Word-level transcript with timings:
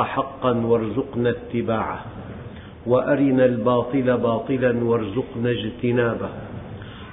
حقا 0.00 0.52
وارزقنا 0.52 1.30
اتباعه 1.30 2.04
وأرنا 2.86 3.44
الباطل 3.44 4.18
باطلا 4.18 4.84
وارزقنا 4.84 5.50
اجتنابه 5.50 6.28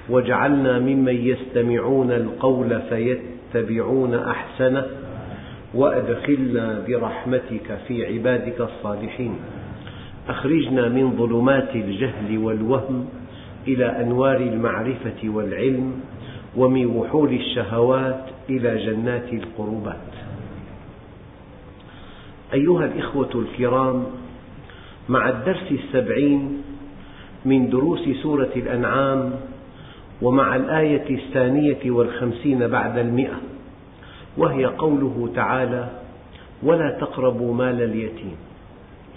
واجعلنا 0.08 0.78
ممن 0.78 1.26
يستمعون 1.26 2.12
القول 2.12 2.80
فيتبعون 2.80 4.14
أحسنه 4.14 4.86
وأدخلنا 5.74 6.84
برحمتك 6.88 7.78
في 7.88 8.06
عبادك 8.06 8.60
الصالحين. 8.60 9.34
أخرجنا 10.28 10.88
من 10.88 11.16
ظلمات 11.16 11.74
الجهل 11.74 12.38
والوهم 12.38 13.06
إلى 13.68 13.86
أنوار 13.86 14.36
المعرفة 14.36 15.28
والعلم 15.28 16.00
ومن 16.56 16.86
وحول 16.86 17.32
الشهوات 17.32 18.24
إلى 18.50 18.86
جنات 18.86 19.32
القربات. 19.32 20.29
أيها 22.54 22.84
الإخوة 22.84 23.30
الكرام 23.34 24.04
مع 25.08 25.28
الدرس 25.28 25.72
السبعين 25.72 26.62
من 27.44 27.70
دروس 27.70 28.08
سورة 28.22 28.50
الأنعام 28.56 29.32
ومع 30.22 30.56
الآية 30.56 31.16
الثانية 31.16 31.90
والخمسين 31.90 32.68
بعد 32.68 32.98
المئة 32.98 33.40
وهي 34.36 34.64
قوله 34.64 35.32
تعالى 35.34 35.88
ولا 36.62 36.90
تقربوا 36.90 37.54
مال 37.54 37.82
اليتيم 37.82 38.36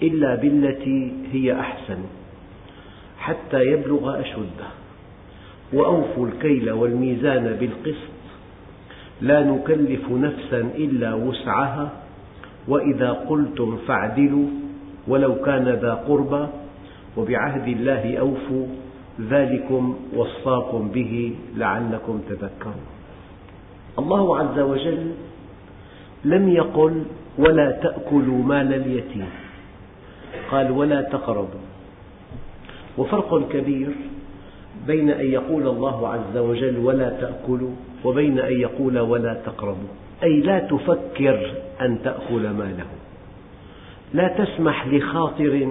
إلا 0.02 0.34
بالتي 0.34 1.12
هي 1.32 1.60
أحسن 1.60 1.98
حتى 3.18 3.64
يبلغ 3.64 4.20
أشده 4.20 4.68
وأوفوا 5.72 6.26
الكيل 6.26 6.70
والميزان 6.70 7.56
بالقسط 7.60 8.14
لا 9.20 9.42
نكلف 9.42 10.10
نفسا 10.10 10.60
إلا 10.60 11.14
وسعها 11.14 12.03
وإذا 12.68 13.10
قلتم 13.12 13.76
فاعدلوا 13.86 14.46
ولو 15.08 15.34
كان 15.34 15.68
ذا 15.68 15.94
قربى 16.08 16.46
وبعهد 17.16 17.68
الله 17.68 18.16
أوفوا 18.16 18.66
ذلكم 19.20 19.96
وصاكم 20.16 20.88
به 20.88 21.34
لعلكم 21.56 22.20
تذكرون. 22.28 22.86
الله 23.98 24.38
عز 24.38 24.58
وجل 24.58 25.12
لم 26.24 26.48
يقل 26.48 27.02
ولا 27.38 27.70
تأكلوا 27.70 28.42
مال 28.42 28.74
اليتيم. 28.74 29.30
قال 30.50 30.70
ولا 30.70 31.00
تقربوا. 31.02 31.64
وفرق 32.98 33.48
كبير 33.48 33.90
بين 34.86 35.10
أن 35.10 35.26
يقول 35.26 35.68
الله 35.68 36.08
عز 36.08 36.36
وجل 36.36 36.78
ولا 36.78 37.08
تأكلوا 37.10 37.74
وبين 38.04 38.38
أن 38.38 38.52
يقول 38.52 38.98
ولا 38.98 39.34
تقربوا. 39.34 40.03
أي 40.24 40.40
لا 40.40 40.58
تفكر 40.58 41.50
أن 41.80 41.98
تأكل 42.04 42.50
ماله. 42.50 42.86
لا 44.14 44.28
تسمح 44.28 44.86
لخاطر 44.86 45.68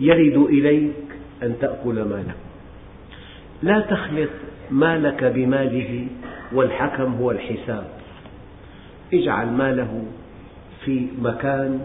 يرد 0.00 0.46
إليك 0.48 0.92
أن 1.42 1.54
تأكل 1.60 1.94
ماله. 1.94 2.34
لا 3.62 3.80
تخلط 3.80 4.30
مالك 4.70 5.24
بماله 5.24 6.06
والحكم 6.52 7.14
هو 7.14 7.30
الحساب. 7.30 7.86
اجعل 9.14 9.46
ماله 9.46 10.04
في 10.84 11.06
مكان 11.22 11.80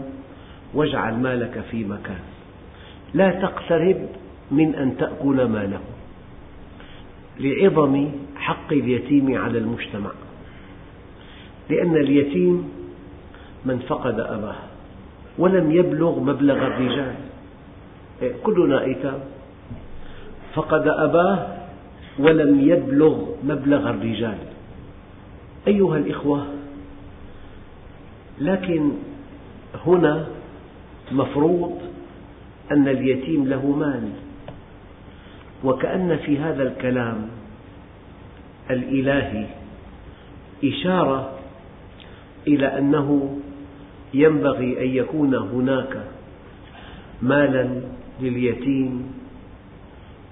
واجعل 0.74 1.14
مالك 1.14 1.64
في 1.70 1.84
مكان. 1.84 2.20
لا 3.14 3.30
تقترب 3.30 4.08
من 4.50 4.74
أن 4.74 4.96
تأكل 4.96 5.44
ماله. 5.44 5.80
لعظم 7.40 8.10
حق 8.36 8.72
اليتيم 8.72 9.38
على 9.38 9.58
المجتمع. 9.58 10.10
لأن 11.70 11.96
اليتيم 11.96 12.68
من 13.64 13.78
فقد 13.78 14.20
أباه 14.20 14.56
ولم 15.38 15.72
يبلغ 15.72 16.20
مبلغ 16.20 16.66
الرجال. 16.66 17.14
كلنا 18.42 18.84
أيتام. 18.84 19.20
فقد 20.54 20.88
أباه 20.88 21.46
ولم 22.18 22.60
يبلغ 22.60 23.24
مبلغ 23.44 23.90
الرجال. 23.90 24.38
أيها 25.66 25.96
الإخوة 25.96 26.46
لكن 28.40 28.90
هنا 29.86 30.26
مفروض 31.12 31.78
أن 32.72 32.88
اليتيم 32.88 33.48
له 33.48 33.66
مال. 33.66 34.08
وكأن 35.64 36.16
في 36.16 36.38
هذا 36.38 36.62
الكلام 36.62 37.28
الإلهي 38.70 39.46
إشارة 40.64 41.37
إلى 42.48 42.78
أنه 42.78 43.38
ينبغي 44.14 44.84
أن 44.84 44.96
يكون 44.96 45.34
هناك 45.34 46.02
مالا 47.22 47.68
لليتيم 48.20 49.12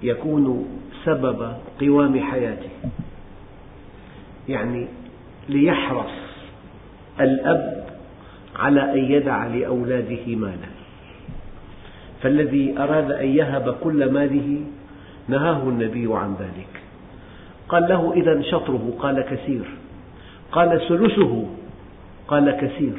يكون 0.02 0.68
سبب 1.04 1.52
قوام 1.80 2.20
حياته. 2.20 2.70
يعني 4.48 4.86
ليحرص 5.48 6.12
الأب 7.20 7.86
على 8.56 8.92
أن 8.92 9.12
يدع 9.12 9.46
لأولاده 9.46 10.36
مالا. 10.36 10.70
فالذي 12.22 12.78
أراد 12.78 13.12
أن 13.12 13.28
يهب 13.28 13.76
كل 13.84 14.12
ماله 14.12 14.60
نهاه 15.28 15.62
النبي 15.62 16.08
عن 16.10 16.34
ذلك. 16.40 16.82
قال 17.68 17.82
له 17.82 18.12
إذا 18.12 18.42
شطره 18.42 18.94
قال 18.98 19.20
كثير. 19.20 19.64
قال 20.52 20.80
ثلثه 20.88 21.46
قال 22.28 22.50
كثير. 22.50 22.94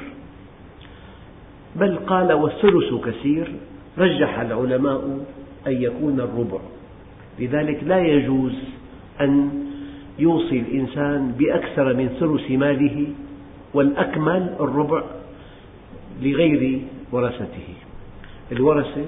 بل 1.75 1.97
قال 1.97 2.33
والثلث 2.33 2.93
كثير 3.05 3.51
رجح 3.97 4.39
العلماء 4.39 5.25
أن 5.67 5.81
يكون 5.81 6.19
الربع. 6.19 6.59
لذلك 7.39 7.83
لا 7.83 7.99
يجوز 7.99 8.53
أن 9.21 9.49
يوصي 10.19 10.59
الإنسان 10.59 11.31
بأكثر 11.39 11.93
من 11.93 12.07
ثلث 12.19 12.51
ماله 12.51 13.07
والأكمل 13.73 14.55
الربع 14.59 15.03
لغير 16.21 16.81
ورثته. 17.11 17.73
الورثة 18.51 19.05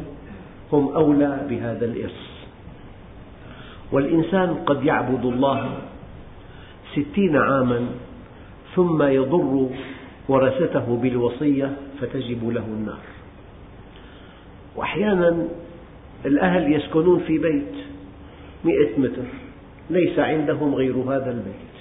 هم 0.74 0.88
أولى 0.88 1.46
بهذا 1.50 1.86
الإرث. 1.86 2.30
والإنسان 3.92 4.54
قد 4.66 4.84
يعبد 4.84 5.26
الله 5.26 5.70
ستين 6.92 7.36
عاما 7.36 7.86
ثم 8.76 9.04
يضر 9.04 9.70
ورثته 10.30 11.00
بالوصية 11.02 11.74
فتجب 12.02 12.50
له 12.50 12.66
النار. 12.66 13.00
وأحيانا 14.76 15.48
الأهل 16.26 16.74
يسكنون 16.74 17.20
في 17.20 17.38
بيت 17.38 17.74
مئة 18.66 19.00
متر 19.00 19.26
ليس 19.90 20.20
عندهم 20.20 20.76
غير 20.76 20.96
هذا 20.96 21.32
البيت. 21.32 21.76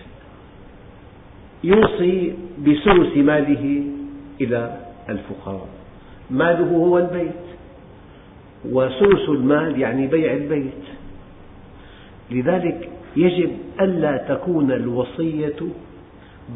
يوصي 1.64 2.34
بثلث 2.58 3.16
ماله 3.16 3.84
إلى 4.40 4.80
الفقراء. 5.08 5.68
ماله 6.30 6.70
هو 6.76 6.98
البيت. 6.98 7.48
وثلث 8.64 9.28
المال 9.28 9.80
يعني 9.80 10.06
بيع 10.06 10.32
البيت. 10.32 10.84
لذلك 12.30 12.90
يجب 13.16 13.50
ألا 13.80 14.16
تكون 14.16 14.72
الوصية 14.72 15.60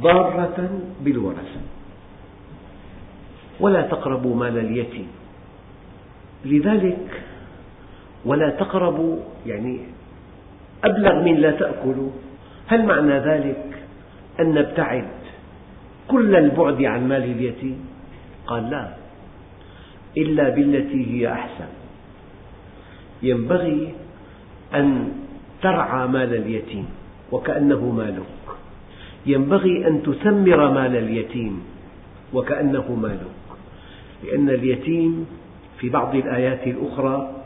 ضارة 0.01 0.81
بالورثة. 1.05 1.61
ولا 3.63 3.83
تقربوا 3.83 4.35
مال 4.35 4.59
اليتيم. 4.59 5.09
لذلك 6.45 7.07
ولا 8.25 8.51
تقربوا 8.51 9.17
يعني 9.47 9.75
أبلغ 10.85 11.15
من 11.23 11.35
لا 11.39 11.51
تأكلوا. 11.51 12.11
هل 12.67 12.81
معنى 12.87 13.17
ذلك 13.19 13.65
أن 14.41 14.55
نبتعد 14.55 15.09
كل 16.09 16.35
البعد 16.35 16.83
عن 16.83 17.09
مال 17.09 17.23
اليتيم؟ 17.23 17.79
قال 18.47 18.71
لا 18.71 18.85
إلا 20.17 20.49
بالتي 20.49 21.01
هي 21.11 21.33
أحسن. 21.33 21.71
ينبغي 23.23 23.95
أن 24.75 25.13
ترعى 25.63 26.03
مال 26.09 26.35
اليتيم 26.35 26.87
وكأنه 27.33 27.83
مالك. 27.91 28.43
ينبغي 29.27 29.87
أن 29.89 30.03
تثمر 30.03 30.71
مال 30.71 30.97
اليتيم 30.97 31.55
وكأنه 32.35 32.87
مالك. 33.03 33.42
لأن 34.25 34.49
اليتيم 34.51 35.27
في 35.79 35.89
بعض 35.89 36.15
الآيات 36.15 36.67
الأخرى 36.67 37.43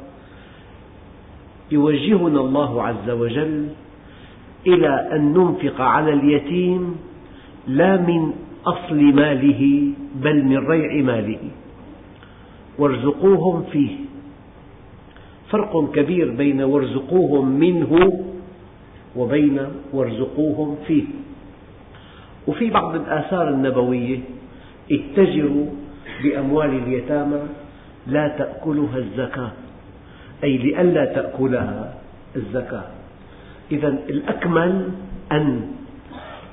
يوجهنا 1.70 2.40
الله 2.40 2.82
عز 2.82 3.10
وجل 3.10 3.68
إلى 4.66 5.08
أن 5.12 5.32
ننفق 5.32 5.80
على 5.80 6.12
اليتيم 6.12 6.96
لا 7.68 7.96
من 7.96 8.32
أصل 8.66 8.96
ماله 8.96 9.92
بل 10.14 10.44
من 10.44 10.58
ريع 10.58 11.02
ماله. 11.02 11.38
وارزقوهم 12.78 13.62
فيه. 13.72 13.96
فرق 15.50 15.92
كبير 15.94 16.30
بين 16.30 16.62
وارزقوهم 16.62 17.48
منه 17.48 18.22
وبين 19.16 19.58
وارزقوهم 19.92 20.76
فيه. 20.86 21.04
وفي 22.46 22.70
بعض 22.70 22.94
الآثار 22.94 23.48
النبوية 23.48 24.18
اتجروا 24.92 25.66
بأموال 26.22 26.70
اليتامى 26.70 27.40
لا 28.06 28.28
تأكلها 28.28 28.98
الزكاة. 28.98 29.52
أي 30.44 30.58
لئلا 30.58 31.04
تأكلها 31.04 31.94
الزكاة. 32.36 32.84
إذا 33.72 33.88
الأكمل 33.88 34.88
أن 35.32 35.70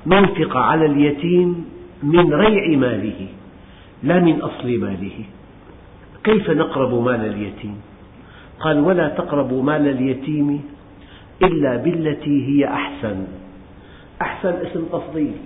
ننفق 0.06 0.56
على 0.56 0.86
اليتيم 0.86 1.64
من 2.02 2.34
ريع 2.34 2.78
ماله 2.78 3.28
لا 4.02 4.20
من 4.20 4.40
أصل 4.40 4.68
ماله. 4.78 5.18
كيف 6.24 6.50
نقرب 6.50 7.04
مال 7.04 7.24
اليتيم؟ 7.24 7.76
قال 8.60 8.80
ولا 8.80 9.08
تقربوا 9.08 9.62
مال 9.62 9.88
اليتيم 9.88 10.62
إلا 11.42 11.76
بالتي 11.76 12.36
هي 12.48 12.68
أحسن. 12.68 13.26
أحسن 14.22 14.54
اسم 14.66 14.84
تفضيل. 14.92 15.36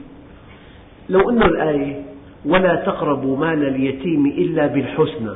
لو 1.09 1.31
أن 1.31 1.43
الآية 1.43 2.03
ولا 2.45 2.75
تقربوا 2.75 3.37
مال 3.37 3.69
اليتيم 3.69 4.27
إلا 4.27 4.67
بالحسنى. 4.67 5.35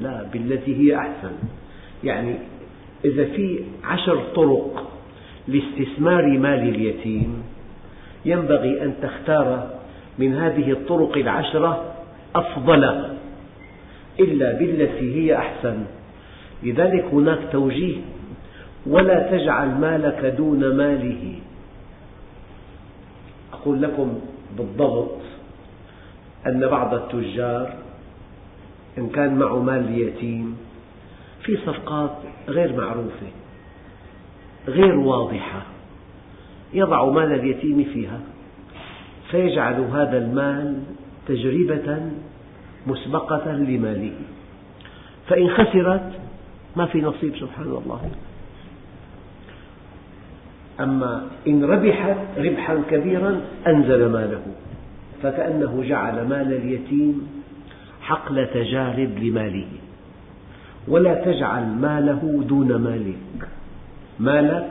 لا 0.00 0.26
بالتي 0.32 0.76
هي 0.76 0.96
أحسن. 0.96 1.32
يعني 2.04 2.34
إذا 3.04 3.24
في 3.24 3.60
عشر 3.84 4.22
طرق 4.34 4.90
لاستثمار 5.48 6.38
مال 6.38 6.68
اليتيم 6.68 7.42
ينبغي 8.24 8.82
أن 8.82 8.94
تختار 9.02 9.70
من 10.18 10.34
هذه 10.34 10.70
الطرق 10.70 11.16
العشرة 11.16 11.94
أفضل 12.34 12.84
إلا 14.20 14.52
بالتي 14.52 15.14
هي 15.14 15.36
أحسن. 15.36 15.84
لذلك 16.62 17.04
هناك 17.12 17.38
توجيه 17.52 17.96
ولا 18.86 19.30
تجعل 19.30 19.68
مالك 19.68 20.34
دون 20.38 20.76
ماله. 20.76 21.34
أقول 23.52 23.82
لكم 23.82 24.20
بالضبط 24.58 25.33
أن 26.46 26.68
بعض 26.68 26.94
التجار 26.94 27.74
إن 28.98 29.08
كان 29.08 29.34
معه 29.34 29.62
مال 29.62 29.88
اليتيم 29.88 30.56
في 31.42 31.56
صفقات 31.56 32.16
غير 32.48 32.76
معروفة 32.76 33.26
غير 34.68 34.94
واضحة 34.94 35.62
يضع 36.72 37.04
مال 37.04 37.32
اليتيم 37.32 37.84
فيها 37.84 38.20
فيجعل 39.30 39.80
هذا 39.80 40.18
المال 40.18 40.82
تجربة 41.28 42.10
مسبقة 42.86 43.52
لماله. 43.52 44.12
فإن 45.28 45.50
خسرت 45.50 46.12
ما 46.76 46.86
في 46.86 47.00
نصيب 47.00 47.36
سبحان 47.36 47.66
الله. 47.66 48.10
أما 50.80 51.26
إن 51.46 51.64
ربحت 51.64 52.16
ربحا 52.38 52.82
كبيرا 52.90 53.40
أنزل 53.66 54.08
ماله. 54.08 54.42
فكأنه 55.24 55.84
جعل 55.88 56.28
مال 56.28 56.52
اليتيم 56.52 57.28
حقل 58.00 58.46
تجارب 58.46 59.18
لماله. 59.18 59.66
ولا 60.88 61.14
تجعل 61.14 61.66
ماله 61.66 62.44
دون 62.48 62.74
مالك. 62.76 63.48
مالك 64.20 64.70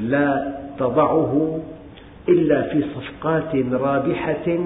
لا 0.00 0.54
تضعه 0.78 1.60
إلا 2.28 2.62
في 2.62 2.84
صفقات 2.94 3.56
رابحة 3.72 4.58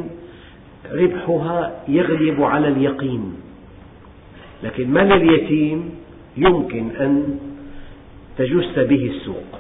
ربحها 0.93 1.73
يغلب 1.89 2.43
على 2.43 2.69
اليقين. 2.69 3.35
لكن 4.63 4.91
مال 4.91 5.13
اليتيم 5.13 5.91
يمكن 6.37 6.91
أن 7.01 7.39
تجس 8.39 8.79
به 8.79 9.11
السوق 9.17 9.59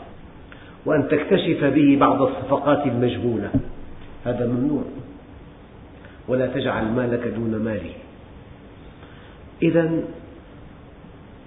وأن 0.87 1.09
تكتشف 1.09 1.65
به 1.65 1.97
بعض 2.01 2.23
الصفقات 2.23 2.87
المجهولة. 2.87 3.51
هذا 4.25 4.47
ممنوع. 4.47 4.83
ولا 6.29 6.47
تجعل 6.47 6.85
مالك 6.85 7.29
دون 7.29 7.57
ماله 7.65 7.93
إذا 9.63 9.91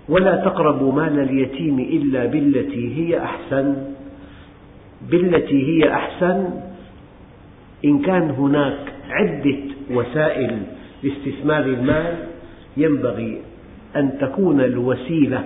ولا 0.10 0.36
تقربوا 0.36 0.94
مال 0.94 1.19
اليتيم 1.19 1.80
إلا 1.80 2.25
بالتي 2.25 2.98
هي 2.98 3.24
أحسن 3.24 3.75
بالتي 5.10 5.68
هي 5.68 5.94
أحسن. 5.94 6.50
إن 7.86 8.00
كان 8.00 8.30
هناك 8.30 8.94
عدة 9.10 9.57
وسائل 9.92 10.62
لاستثمار 11.04 11.66
المال 11.66 12.27
ينبغي 12.77 13.42
أن 13.95 14.18
تكون 14.22 14.62
الوسيلة 14.62 15.44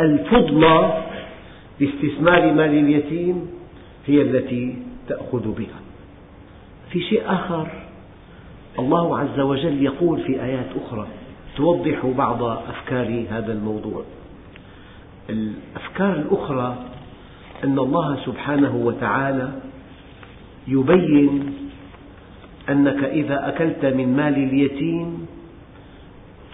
الفضلى 0.00 1.04
لاستثمار 1.80 2.52
مال 2.52 2.78
اليتيم 2.78 3.50
هي 4.06 4.22
التي 4.22 4.76
تأخذ 5.08 5.54
بها. 5.58 5.80
في 6.90 7.00
شيء 7.00 7.22
آخر؟ 7.26 7.81
الله 8.78 9.18
عز 9.18 9.40
وجل 9.40 9.82
يقول 9.82 10.20
في 10.20 10.42
آيات 10.42 10.66
أخرى 10.86 11.06
توضح 11.56 12.06
بعض 12.06 12.42
أفكار 12.42 13.24
هذا 13.30 13.52
الموضوع. 13.52 14.02
الأفكار 15.30 16.12
الأخرى 16.12 16.76
أن 17.64 17.78
الله 17.78 18.16
سبحانه 18.26 18.76
وتعالى 18.76 19.48
يبين 20.68 21.54
أنك 22.68 23.04
إذا 23.04 23.48
أكلت 23.48 23.84
من 23.84 24.16
مال 24.16 24.34
اليتيم 24.34 25.26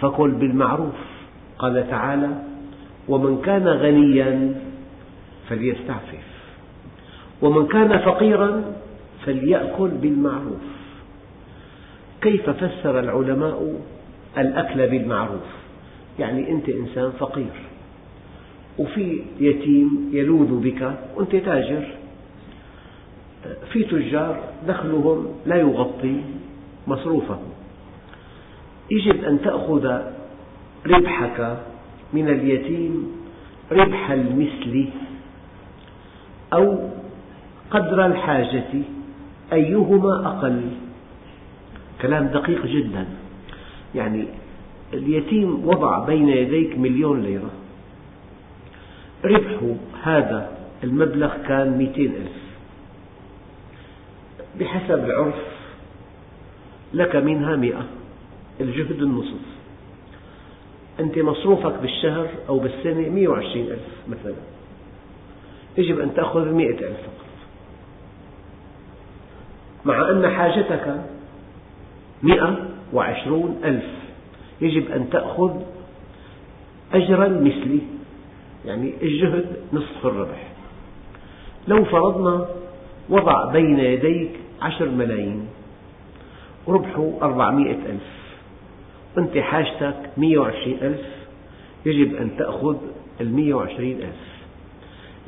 فكل 0.00 0.30
بالمعروف. 0.30 0.94
قال 1.58 1.90
تعالى 1.90 2.42
ومن 3.08 3.42
كان 3.42 3.68
غنيا 3.68 4.54
فليستعفف 5.48 6.28
ومن 7.42 7.66
كان 7.66 7.98
فقيرا 7.98 8.62
فليأكل 9.26 9.88
بالمعروف. 9.88 10.77
كيف 12.20 12.50
فسر 12.50 13.00
العلماء 13.00 13.80
الأكل 14.38 14.86
بالمعروف؟ 14.86 15.48
يعني 16.18 16.50
أنت 16.50 16.68
إنسان 16.68 17.10
فقير 17.10 17.52
وفي 18.78 19.22
يتيم 19.40 20.10
يلوذ 20.12 20.60
بك 20.60 20.92
وأنت 21.16 21.36
تاجر. 21.36 21.86
في 23.72 23.84
تجار 23.84 24.40
دخلهم 24.68 25.26
لا 25.46 25.56
يغطي 25.56 26.20
مصروفهم. 26.86 27.48
يجب 28.90 29.24
أن 29.24 29.40
تأخذ 29.40 29.98
ربحك 30.86 31.58
من 32.12 32.28
اليتيم 32.28 33.12
ربح 33.72 34.10
المثل 34.10 34.86
أو 36.52 36.78
قدر 37.70 38.06
الحاجة 38.06 38.82
أيهما 39.52 40.26
أقل. 40.26 40.62
كلام 42.02 42.26
دقيق 42.26 42.66
جدا. 42.66 43.06
يعني 43.94 44.24
اليتيم 44.94 45.68
وضع 45.68 45.98
بين 45.98 46.28
يديك 46.28 46.78
مليون 46.78 47.22
ليرة. 47.22 47.50
ربح 49.24 49.76
هذا 50.02 50.58
المبلغ 50.84 51.36
كان 51.48 51.78
مئتين 51.78 52.14
ألف. 52.14 52.38
بحسب 54.60 55.04
العرف 55.04 55.34
لك 56.94 57.16
منها 57.16 57.56
مئة. 57.56 57.86
الجهد 58.60 59.02
النصف. 59.02 59.40
أنت 61.00 61.18
مصروفك 61.18 61.74
بالشهر 61.82 62.28
أو 62.48 62.58
بالسنة 62.58 63.08
مئة 63.08 63.28
وعشرين 63.28 63.66
ألف 63.66 63.88
مثلا. 64.08 64.34
يجب 65.78 66.00
أن 66.00 66.14
تأخذ 66.14 66.52
مئة 66.52 66.78
ألف 66.78 67.00
فقط. 67.00 67.28
مع 69.84 70.10
أن 70.10 70.28
حاجتك 70.28 71.04
مئة 72.22 72.58
وعشرون 72.92 73.60
ألف. 73.64 73.84
يجب 74.60 74.90
أن 74.90 75.10
تأخذ 75.10 75.50
أجرا 76.94 77.28
مثلي 77.28 77.80
يعني 78.64 78.92
الجهد 79.02 79.46
نصف 79.72 80.06
الربح. 80.06 80.48
لو 81.68 81.84
فرضنا 81.84 82.46
وضع 83.08 83.52
بين 83.52 83.78
يديك 83.78 84.30
عشر 84.62 84.88
ملايين 84.88 85.46
ربحه 86.68 87.12
أربعمائة 87.22 87.78
ألف. 87.86 88.18
أنت 89.18 89.38
حاجتك 89.38 90.10
مئة 90.16 90.38
وعشرين 90.38 90.78
ألف. 90.82 91.06
يجب 91.86 92.14
أن 92.14 92.36
تأخذ 92.36 92.76
المئة 93.20 93.54
وعشرين 93.54 93.96
ألف. 93.96 94.28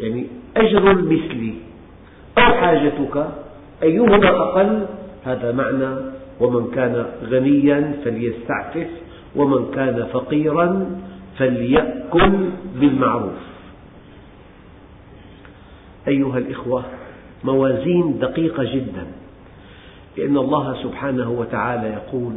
يعني 0.00 0.26
أجر 0.56 0.90
المثل 0.90 1.54
أو 2.38 2.42
حاجتك 2.42 3.26
أيهما 3.82 4.28
أقل 4.28 4.86
هذا 5.24 5.52
معنى 5.52 6.19
ومن 6.40 6.70
كان 6.70 7.06
غنيا 7.22 7.94
فليستعفف 8.04 8.88
ومن 9.36 9.70
كان 9.74 10.06
فقيرا 10.12 11.00
فليأكل 11.38 12.32
بالمعروف. 12.80 13.40
أيها 16.08 16.38
الإخوة 16.38 16.84
موازين 17.44 18.18
دقيقة 18.18 18.64
جدا 18.64 19.06
لأن 20.16 20.36
الله 20.36 20.82
سبحانه 20.82 21.30
وتعالى 21.30 21.88
يقول 21.88 22.32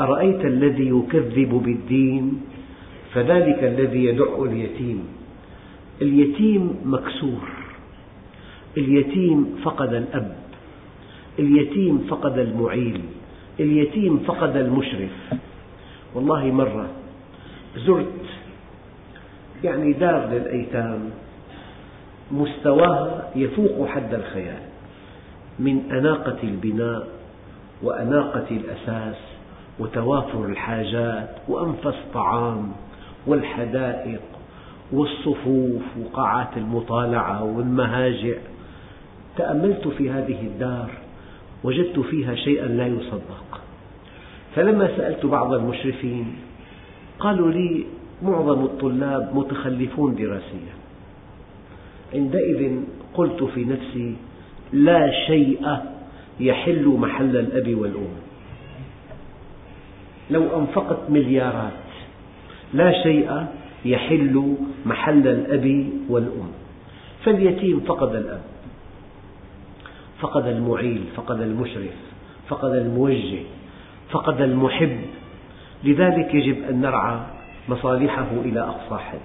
أرأيت 0.00 0.44
الذي 0.44 0.88
يكذب 0.88 1.62
بالدين؟ 1.64 2.40
فذلك 3.14 3.64
الذي 3.64 4.04
يدع 4.04 4.42
اليتيم. 4.44 5.04
اليتيم 6.02 6.76
مكسور 6.84 7.48
اليتيم 8.76 9.56
فقد 9.64 9.94
الأب 9.94 10.36
اليتيم 11.38 11.98
فقد 12.08 12.38
المعيل. 12.38 13.00
اليتيم 13.60 14.18
فقد 14.18 14.56
المشرف. 14.56 15.10
والله 16.14 16.44
مرة 16.44 16.88
زرت 17.76 18.06
يعني 19.64 19.92
دار 19.92 20.28
للأيتام 20.32 21.10
مستواها 22.30 23.30
يفوق 23.36 23.88
حد 23.88 24.14
الخيال 24.14 24.62
من 25.58 25.90
أناقة 25.90 26.36
البناء 26.42 27.08
وأناقة 27.82 28.46
الأساس 28.50 29.16
وتوافر 29.78 30.44
الحاجات 30.44 31.36
وأنفس 31.48 31.94
طعام 32.14 32.72
والحدائق 33.26 34.20
والصفوف 34.92 35.82
وقاعات 36.02 36.56
المطالعة 36.56 37.44
والمهاجع. 37.44 38.36
تأملت 39.36 39.88
في 39.88 40.10
هذه 40.10 40.40
الدار 40.40 40.90
وجدت 41.64 41.98
فيها 42.00 42.34
شيئا 42.34 42.66
لا 42.66 42.86
يصدق. 42.86 43.60
فلما 44.54 44.96
سألت 44.96 45.26
بعض 45.26 45.52
المشرفين 45.52 46.34
قالوا 47.18 47.50
لي 47.50 47.84
معظم 48.22 48.64
الطلاب 48.64 49.30
متخلفون 49.34 50.14
دراسيا. 50.14 50.74
عندئذ 52.14 52.80
قلت 53.14 53.42
في 53.42 53.64
نفسي 53.64 54.14
لا 54.72 55.26
شيء 55.26 55.76
يحل 56.40 56.86
محل 56.86 57.36
الأب 57.36 57.74
والأم. 57.78 58.14
لو 60.30 60.60
أنفقت 60.60 61.10
مليارات 61.10 61.72
لا 62.74 63.02
شيء 63.02 63.46
يحل 63.84 64.56
محل 64.86 65.28
الأب 65.28 65.90
والأم. 66.08 66.50
فاليتيم 67.24 67.80
فقد 67.80 68.14
الأب. 68.14 68.42
فقد 70.20 70.46
المعيل 70.46 71.04
فقد 71.16 71.40
المشرف 71.40 71.94
فقد 72.48 72.74
الموجه 72.74 73.38
فقد 74.10 74.40
المحب. 74.40 75.00
لذلك 75.84 76.34
يجب 76.34 76.62
أن 76.70 76.80
نرعى 76.80 77.20
مصالحه 77.68 78.28
إلى 78.44 78.60
أقصى 78.60 79.04
حد. 79.04 79.18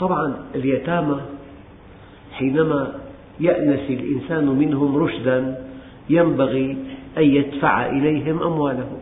طبعا 0.00 0.34
اليتامى 0.54 1.20
حينما 2.32 2.94
يأنس 3.40 3.90
الإنسان 3.90 4.46
منهم 4.46 4.96
رشدا 4.96 5.64
ينبغي 6.10 6.76
أن 7.18 7.22
يدفع 7.22 7.86
إليهم 7.86 8.42
أموالهم 8.42 8.98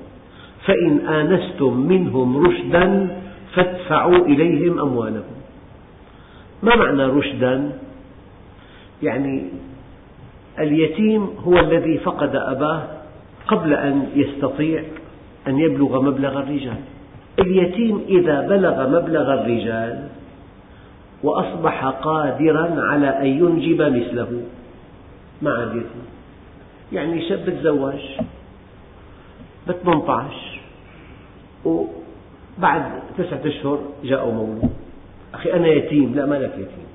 فإن 0.66 1.06
آنستم 1.06 1.80
منهم 1.80 2.46
رشدا 2.46 3.16
فادفعوا 3.54 4.26
إليهم 4.26 4.78
أموالهم 4.78 5.36
ما 6.62 6.76
معنى 6.76 7.04
رشدا؟ 7.04 7.72
يعني 9.02 9.44
اليتيم 10.58 11.30
هو 11.44 11.58
الذي 11.58 11.98
فقد 11.98 12.36
أباه 12.36 12.82
قبل 13.46 13.74
أن 13.74 14.06
يستطيع 14.14 14.82
أن 15.48 15.58
يبلغ 15.58 16.02
مبلغ 16.02 16.38
الرجال. 16.38 16.80
اليتيم 17.38 18.04
إذا 18.08 18.40
بلغ 18.40 18.88
مبلغ 18.88 19.34
الرجال 19.34 20.08
وأصبح 21.22 21.84
قادرا 21.84 22.80
على 22.80 23.08
أن 23.08 23.26
ينجب 23.26 23.82
مثله 23.82 24.42
ما 25.42 25.50
عاد 25.50 25.82
يعني 26.92 27.28
شاب 27.28 27.60
تزوج 27.60 28.00
ب 29.66 29.72
18 29.72 30.60
وبعد 31.64 32.82
تسعة 33.18 33.40
أشهر 33.46 33.78
جاء 34.04 34.30
مولود. 34.30 34.70
أخي 35.34 35.52
أنا 35.52 35.68
يتيم 35.68 36.14
لا 36.14 36.26
ما 36.26 36.34
لك 36.34 36.52
يتيم. 36.54 36.90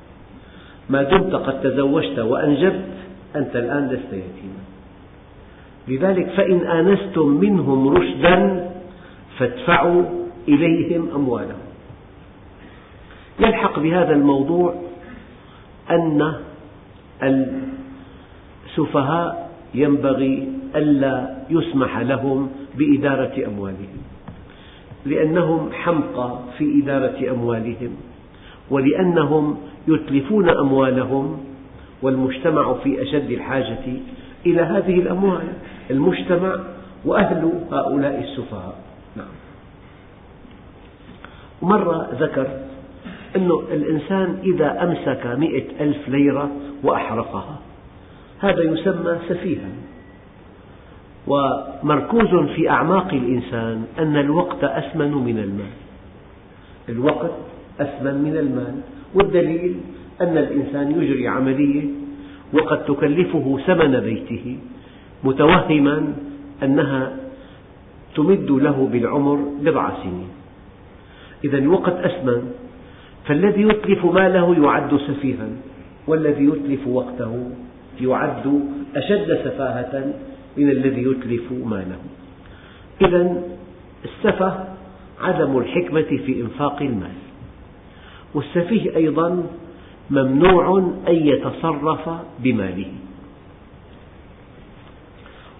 ما 0.89 1.03
دمت 1.03 1.35
قد 1.35 1.61
تزوجت 1.61 2.19
وأنجبت 2.19 2.89
أنت 3.35 3.55
الآن 3.55 3.87
لست 3.87 4.13
يتيما. 4.13 4.63
لذلك 5.87 6.29
فإن 6.29 6.59
آنستم 6.59 7.27
منهم 7.27 7.87
رشدا 7.87 8.69
فادفعوا 9.37 10.03
إليهم 10.47 11.09
أموالهم. 11.15 11.65
يلحق 13.39 13.79
بهذا 13.79 14.13
الموضوع 14.13 14.75
أن 15.91 16.33
السفهاء 18.67 19.51
ينبغي 19.73 20.49
ألا 20.75 21.35
يسمح 21.49 21.97
لهم 21.99 22.49
بإدارة 22.77 23.47
أموالهم 23.47 24.01
لأنهم 25.05 25.69
حمقى 25.73 26.39
في 26.57 26.83
إدارة 26.83 27.31
أموالهم. 27.31 27.95
ولأنهم 28.69 29.57
يتلفون 29.87 30.49
أموالهم 30.49 31.43
والمجتمع 32.01 32.73
في 32.73 33.01
أشد 33.01 33.31
الحاجة 33.31 33.83
إلى 34.45 34.61
هذه 34.61 34.99
الأموال 34.99 35.47
المجتمع 35.91 36.55
وأهل 37.05 37.51
هؤلاء 37.71 38.23
السفهاء. 38.23 38.75
نعم. 39.15 39.27
مرة 41.61 42.09
ذكر 42.19 42.47
أن 43.35 43.51
الإنسان 43.71 44.37
إذا 44.43 44.83
أمسك 44.83 45.25
مئة 45.25 45.83
ألف 45.83 46.09
ليرة 46.09 46.51
وأحرقها 46.83 47.59
هذا 48.39 48.61
يسمى 48.61 49.17
سفيها. 49.29 49.69
ومركوز 51.27 52.49
في 52.55 52.69
أعماق 52.69 53.07
الإنسان 53.13 53.85
أن 53.99 54.17
الوقت 54.17 54.63
أثمن 54.63 55.11
من 55.11 55.37
المال. 55.39 55.73
الوقت 56.89 57.31
أثمن 57.81 58.15
من 58.23 58.37
المال. 58.37 58.75
والدليل 59.13 59.75
أن 60.21 60.37
الإنسان 60.37 61.01
يجري 61.01 61.27
عملية 61.27 61.83
وقد 62.53 62.85
تكلفه 62.85 63.59
ثمن 63.67 63.99
بيته 63.99 64.57
متوهما 65.23 66.13
أنها 66.63 67.17
تمد 68.15 68.51
له 68.51 68.89
بالعمر 68.91 69.35
بضع 69.61 69.89
سنين. 70.03 70.29
إذا 71.43 71.57
الوقت 71.57 71.93
أثمن 71.93 72.51
فالذي 73.25 73.61
يتلف 73.61 74.05
ماله 74.05 74.63
يعد 74.63 74.97
سفيها 74.97 75.47
والذي 76.07 76.45
يتلف 76.45 76.87
وقته 76.87 77.51
يعد 78.01 78.61
أشد 78.95 79.27
سفاهة 79.27 80.13
من 80.57 80.69
الذي 80.69 81.03
يتلف 81.03 81.51
ماله. 81.65 81.99
إذا 83.01 83.41
السفه 84.05 84.65
عدم 85.21 85.57
الحكمة 85.57 86.01
في 86.25 86.41
إنفاق 86.41 86.81
المال. 86.81 87.24
والسفيه 88.35 88.95
أيضا 88.95 89.43
ممنوع 90.11 90.77
أن 91.07 91.15
يتصرف 91.15 92.09
بماله. 92.39 92.91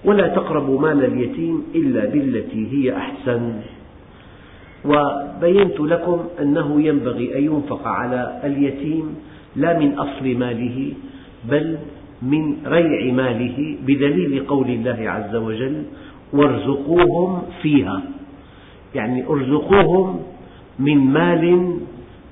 ولا 0.05 0.27
تقربوا 0.27 0.79
مال 0.79 1.05
اليتيم 1.05 1.63
إلا 1.75 2.05
بالتي 2.05 2.67
هي 2.72 2.98
أحسن. 2.98 3.62
وبينت 4.86 5.79
لكم 5.79 6.20
أنه 6.41 6.82
ينبغي 6.82 7.38
أن 7.38 7.44
ينفق 7.44 7.88
على 7.88 8.41
اليتيم 8.44 9.15
لا 9.55 9.79
من 9.79 9.94
أصل 9.94 10.25
ماله 10.38 10.94
بل 11.50 11.77
من 12.22 12.58
ريع 12.65 13.13
ماله 13.13 13.77
بدليل 13.82 14.46
قول 14.48 14.70
الله 14.70 15.10
عز 15.10 15.36
وجل 15.36 15.84
وارزقوهم 16.34 17.41
فيها 17.62 18.01
يعني 18.96 19.27
ارزقوهم 19.29 20.20
من 20.79 20.98
مال 20.98 21.77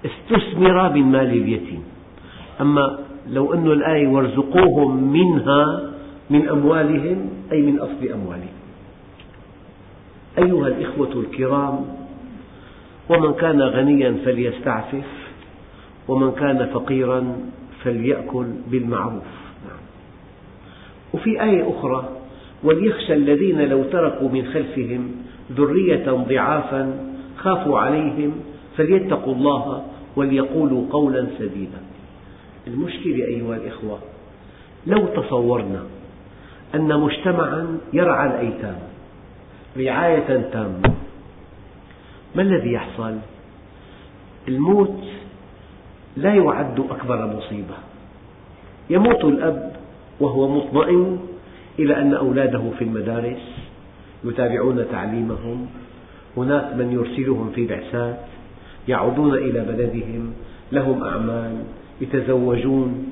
استثمر 0.05 0.93
من 0.93 1.03
مال 1.03 1.29
اليتيم. 1.29 1.83
أما 2.62 3.00
لو 3.29 3.53
أن 3.53 3.67
الآية 3.67 4.07
وارزقوهم 4.07 5.12
منها 5.13 5.91
من 6.29 6.50
أموالهم 6.50 7.29
أي 7.51 7.62
من 7.62 7.79
أصل 7.79 8.07
أموالهم. 8.13 8.55
أيها 10.38 10.67
الإخوة 10.67 11.12
الكرام 11.13 11.86
ومن 13.10 13.33
كان 13.33 13.62
غنيا 13.62 14.17
فليستعفف 14.25 15.07
ومن 16.07 16.31
كان 16.31 16.69
فقيرا 16.74 17.38
فليأكل 17.83 18.45
بالمعروف. 18.67 19.24
وفي 21.13 21.43
آية 21.43 21.69
أخرى 21.69 22.10
وليخشى 22.63 23.13
الذين 23.13 23.62
لو 23.62 23.83
تركوا 23.83 24.29
من 24.29 24.45
خلفهم 24.45 25.12
ذرية 25.51 26.12
ضعافا 26.12 27.13
خافوا 27.38 27.79
عليهم 27.79 28.31
فليتقوا 28.77 29.36
الله 29.36 29.83
وليقولوا 30.15 30.84
قولا 30.91 31.27
سديدا 31.39 31.82
المشكلة 32.67 33.25
أيها 33.25 33.55
الإخوة 33.55 34.00
لو 34.88 35.05
تصورنا 35.05 35.84
أن 36.75 37.00
مجتمعا 37.00 37.77
يرعى 37.93 38.27
الأيتام 38.27 38.79
رعاية 39.77 40.50
تامة 40.53 40.93
ما 42.36 42.41
الذي 42.41 42.72
يحصل؟ 42.72 43.17
الموت 44.48 45.00
لا 46.17 46.34
يعد 46.36 46.79
أكبر 46.79 47.27
مصيبة 47.38 47.75
يموت 48.89 49.24
الأب 49.24 49.75
وهو 50.20 50.48
مطمئن 50.48 51.20
إلى 51.79 52.01
أن 52.01 52.13
أولاده 52.13 52.72
في 52.77 52.84
المدارس 52.84 53.41
يتابعون 54.24 54.86
تعليمهم 54.91 55.67
هناك 56.38 56.75
من 56.75 56.91
يرسلهم 56.91 57.51
في 57.55 57.67
بعثات 57.67 58.20
يعودون 58.88 59.34
إلى 59.34 59.60
بلدهم 59.60 60.34
لهم 60.72 61.04
أعمال 61.04 61.56
يتزوجون. 62.02 63.06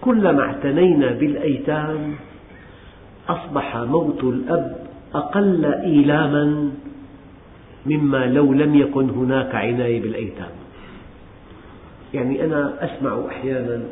كلما 0.00 0.42
اعتنينا 0.42 1.12
بالأيتام 1.12 2.14
أصبح 3.28 3.76
موت 3.76 4.24
الأب 4.24 4.76
أقل 5.14 5.64
إيلاما 5.64 6.70
مما 7.86 8.26
لو 8.26 8.52
لم 8.52 8.74
يكن 8.74 9.10
هناك 9.10 9.54
عناية 9.54 10.02
بالأيتام. 10.02 10.50
يعني 12.14 12.44
أنا 12.44 12.74
أسمع 12.80 13.26
أحيانا 13.28 13.82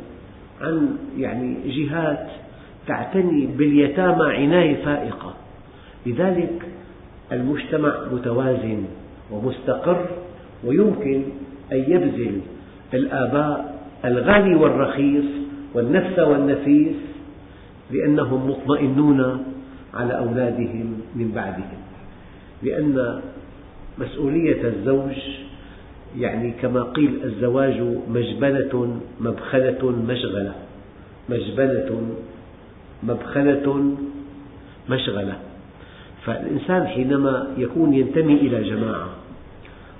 عن 0.61 0.97
يعني 1.17 1.57
جهات 1.65 2.27
تعتني 2.87 3.45
باليتامى 3.45 4.33
عناية 4.33 4.85
فائقة. 4.85 5.33
لذلك 6.05 6.65
المجتمع 7.31 7.93
متوازن 8.11 8.83
ومستقر 9.31 10.05
ويمكن 10.65 11.23
أن 11.71 11.77
يبذل 11.77 12.41
الآباء 12.93 13.79
الغالي 14.05 14.55
والرخيص 14.55 15.25
والنفس 15.73 16.19
والنفيس 16.19 16.95
لأنهم 17.91 18.49
مطمئنون 18.49 19.45
على 19.93 20.17
أولادهم 20.17 21.01
من 21.15 21.31
بعدهم. 21.35 21.79
لأن 22.63 23.21
مسؤولية 23.97 24.67
الزوج 24.67 25.17
يعني 26.17 26.51
كما 26.61 26.83
قيل 26.83 27.19
الزواج 27.23 27.81
مجبلة 28.09 28.97
مبخلة 29.19 29.91
مشغلة. 30.07 30.53
مجبلة 31.29 32.01
مبخلة 33.03 33.95
مشغلة. 34.89 35.35
فالإنسان 36.25 36.87
حينما 36.87 37.47
يكون 37.57 37.93
ينتمي 37.93 38.33
إلى 38.33 38.69
جماعة 38.69 39.22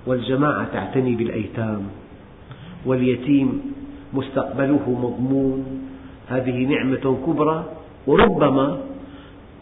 والجماعة 0.06 0.68
تعتني 0.74 1.16
بالأيتام 1.16 1.82
واليتيم 2.86 3.62
مستقبله 4.14 4.86
مضمون. 4.88 5.66
هذه 6.30 6.66
نعمة 6.66 7.18
كبرى 7.26 7.66
وربما 8.08 8.78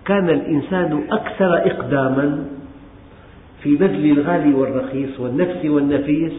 كان 0.05 0.29
الإنسان 0.29 1.03
أكثر 1.11 1.57
إقداما 1.57 2.45
في 3.63 3.75
بذل 3.75 4.11
الغالي 4.11 4.53
والرخيص 4.53 5.19
والنفس 5.19 5.65
والنفيس 5.65 6.33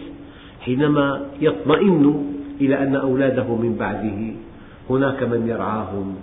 حينما 0.61 1.27
يطمئن 1.41 2.25
إلى 2.61 2.83
أن 2.83 2.97
أولاده 2.97 3.57
من 3.57 3.77
بعده. 3.81 4.21
هناك 4.91 5.23
من 5.23 5.49
يرعاهم 5.49 6.17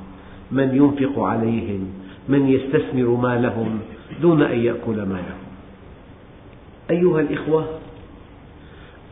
من 0.51 0.75
ينفق 0.75 1.19
عليهم 1.19 1.87
من 2.29 2.47
يستثمر 2.47 3.15
مالهم 3.15 3.79
دون 4.21 4.41
أن 4.41 4.59
يأكل 4.59 4.95
مالهم 4.95 5.48
أيها 6.89 7.19
الإخوة 7.19 7.65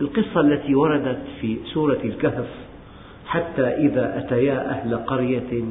القصة 0.01 0.41
التي 0.41 0.75
وردت 0.75 1.19
في 1.41 1.57
سورة 1.73 1.99
الكهف 2.03 2.47
حتى 3.27 3.61
إذا 3.67 4.17
أتيا 4.17 4.69
أهل 4.69 4.97
قرية 4.97 5.63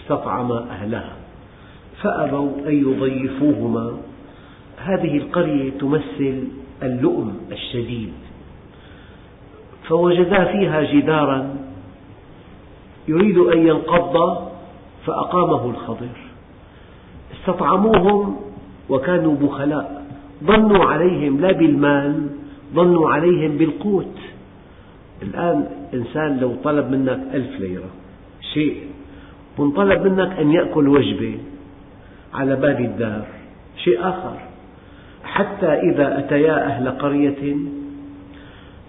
استطعما 0.00 0.58
أهلها 0.70 1.12
فأبوا 2.02 2.50
أن 2.66 2.72
يضيفوهما. 2.74 3.96
هذه 4.78 5.16
القرية 5.16 5.70
تمثل 5.70 6.48
اللؤم 6.82 7.36
الشديد 7.52 8.12
فوجدا 9.88 10.44
فيها 10.44 10.82
جدارا 10.82 11.56
يريد 13.08 13.38
أن 13.38 13.66
ينقض 13.66 14.46
فأقامه 15.06 15.70
الخضر 15.70 16.16
استطعموهم 17.40 18.36
وكانوا 18.88 19.34
بخلاء. 19.34 20.05
ظنوا 20.44 20.84
عليهم 20.84 21.40
لا 21.40 21.52
بالمال 21.52 22.26
ظنوا 22.74 23.10
عليهم 23.10 23.56
بالقوت. 23.56 24.16
الآن 25.22 25.66
إنسان 25.94 26.38
لو 26.38 26.54
طلب 26.64 26.90
منك 26.90 27.20
ألف 27.34 27.60
ليرة 27.60 27.90
شيء 28.54 28.76
وانطلب 29.58 30.06
منك 30.06 30.38
أن 30.38 30.52
يأكل 30.52 30.88
وجبة 30.88 31.38
على 32.34 32.56
باب 32.56 32.80
الدار 32.80 33.26
شيء 33.76 34.00
آخر. 34.00 34.36
حتى 35.24 35.66
إذا 35.66 36.18
أتيا 36.18 36.66
أهل 36.66 36.88
قرية 36.88 37.56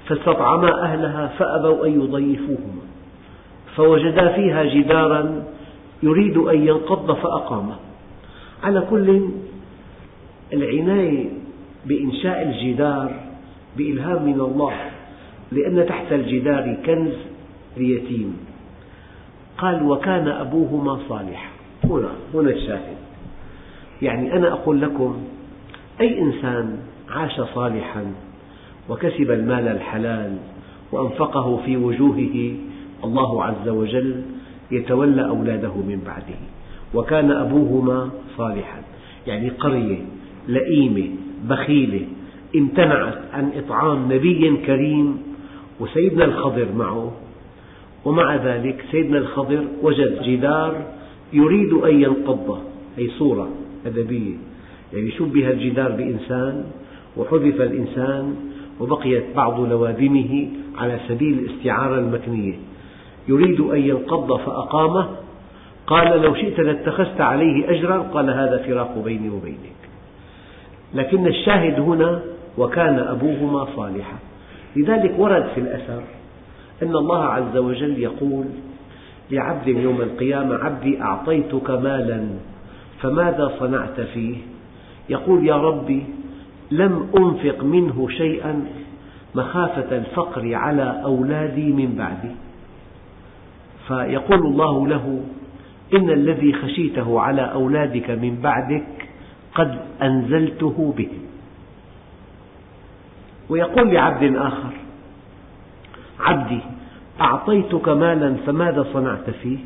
فاستطعما 0.07 0.83
أهلها 0.83 1.27
فأبوا 1.27 1.85
أن 1.85 2.01
يضيفوهما 2.01 2.83
فوجدا 3.75 4.33
فيها 4.33 4.63
جدارا 4.63 5.43
يريد 6.03 6.37
أن 6.37 6.67
ينقض 6.67 7.11
فأقامه. 7.11 7.75
على 8.63 8.81
كل 8.89 9.29
العناية 10.53 11.25
بإنشاء 11.87 12.41
الجدار 12.41 13.11
بإلهام 13.77 14.25
من 14.25 14.39
الله 14.39 14.73
لأن 15.51 15.85
تحت 15.85 16.11
الجدار 16.11 16.77
كنز 16.85 17.13
ليتيم. 17.77 18.37
قال 19.57 19.83
وكان 19.83 20.27
أبوهما 20.27 20.99
صالحا. 21.09 21.49
هنا 21.83 22.11
هنا 22.33 22.49
الشاهد. 22.49 22.97
يعني 24.01 24.33
أنا 24.33 24.51
أقول 24.51 24.81
لكم 24.81 25.17
أي 26.01 26.19
إنسان 26.19 26.77
عاش 27.09 27.41
صالحا 27.41 28.05
وكسب 28.89 29.31
المال 29.31 29.67
الحلال 29.67 30.37
وأنفقه 30.91 31.57
في 31.65 31.77
وجوهه 31.77 32.55
الله 33.03 33.43
عز 33.43 33.69
وجل 33.69 34.21
يتولى 34.71 35.27
أولاده 35.27 35.73
من 35.75 36.01
بعده. 36.05 36.39
وكان 36.93 37.31
أبوهما 37.31 38.09
صالحا. 38.37 38.81
يعني 39.27 39.49
قرية 39.49 39.97
لئيمة 40.47 41.09
بخيلة 41.43 42.01
امتنعت 42.55 43.17
عن 43.33 43.51
إطعام 43.55 44.13
نبي 44.13 44.57
كريم 44.65 45.17
وسيدنا 45.79 46.25
الخضر 46.25 46.67
معه. 46.77 47.11
ومع 48.05 48.35
ذلك 48.35 48.85
سيدنا 48.91 49.17
الخضر 49.17 49.63
وجد 49.81 50.21
جدار 50.23 50.85
يريد 51.33 51.73
أن 51.73 52.01
ينقض 52.01 52.61
أي 52.97 53.09
صورة 53.09 53.49
أدبية. 53.85 54.35
يعني 54.93 55.11
شبه 55.11 55.51
الجدار 55.51 55.91
بإنسان؟ 55.91 56.65
وحذف 57.17 57.61
الإنسان 57.61 58.35
وبقيت 58.79 59.23
بعض 59.35 59.59
لوازمه 59.59 60.47
على 60.77 60.99
سبيل 61.07 61.39
الاستعارة 61.39 61.99
المكنية. 61.99 62.53
يريد 63.27 63.59
أن 63.59 63.79
ينقض 63.79 64.37
فأقامه. 64.37 65.07
قال 65.87 66.21
لو 66.21 66.35
شئت 66.35 66.59
لاتخذت 66.59 67.21
عليه 67.21 67.69
أجرا 67.69 67.97
قال 67.97 68.29
هذا 68.29 68.63
فراق 68.67 69.03
بيني 69.05 69.29
وبينك. 69.29 69.86
لكن 70.93 71.27
الشاهد 71.27 71.79
هنا 71.79 72.21
وكان 72.57 72.99
أبوهما 72.99 73.67
صالحا. 73.75 74.17
لذلك 74.75 75.19
ورد 75.19 75.47
في 75.55 75.61
الأثر 75.61 76.03
أن 76.83 76.95
الله 76.95 77.23
عز 77.23 77.57
وجل 77.57 77.99
يقول 77.99 78.45
لعبد 79.31 79.67
يوم 79.67 80.01
القيامة 80.01 80.55
عبدي 80.55 81.01
أعطيتك 81.01 81.69
مالا 81.69 82.27
فماذا 83.01 83.51
صنعت 83.59 84.01
فيه؟ 84.01 84.37
يقول 85.09 85.47
يا 85.47 85.55
ربي 85.55 86.03
لم 86.71 87.07
أنفق 87.17 87.63
منه 87.63 88.07
شيئا 88.09 88.65
مخافة 89.35 89.97
الفقر 89.97 90.55
على 90.55 91.01
أولادي 91.03 91.71
من 91.71 91.95
بعدي. 91.95 92.35
فيقول 93.87 94.45
الله 94.45 94.87
له 94.87 95.21
إن 95.93 96.09
الذي 96.09 96.53
خشيته 96.53 97.21
على 97.21 97.41
أولادك 97.41 98.09
من 98.09 98.39
بعدك 98.41 99.06
قد 99.57 99.79
أنزلته 100.01 100.93
بهم 100.97 101.19
ويقول 103.49 103.93
لعبد 103.93 104.35
آخر 104.35 104.73
عبدي 106.19 106.59
أعطيتك 107.21 107.89
مالا 107.89 108.35
فماذا 108.45 108.85
صنعت 108.93 109.29
فيه؟ 109.29 109.57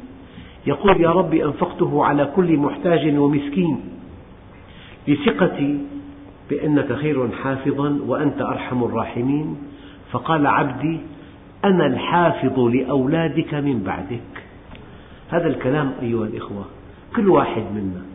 يقول 0.67 1.01
يا 1.01 1.09
رب 1.09 1.33
أنفقته 1.33 2.05
على 2.05 2.25
كل 2.35 2.57
محتاج 2.57 3.17
ومسكين. 3.17 3.79
لثقتي 5.07 5.77
بأنك 6.49 6.93
خير 6.93 7.29
حافظا 7.43 7.99
وأنت 8.07 8.41
أرحم 8.41 8.83
الراحمين. 8.83 9.57
فقال 10.11 10.47
عبدي 10.47 10.99
أنا 11.65 11.85
الحافظ 11.85 12.59
لأولادك 12.59 13.53
من 13.53 13.83
بعدك. 13.83 14.43
هذا 15.29 15.47
الكلام 15.47 15.93
أيها 16.01 16.25
الإخوة 16.25 16.65
كل 17.15 17.29
واحد 17.29 17.63
منا 17.75 18.10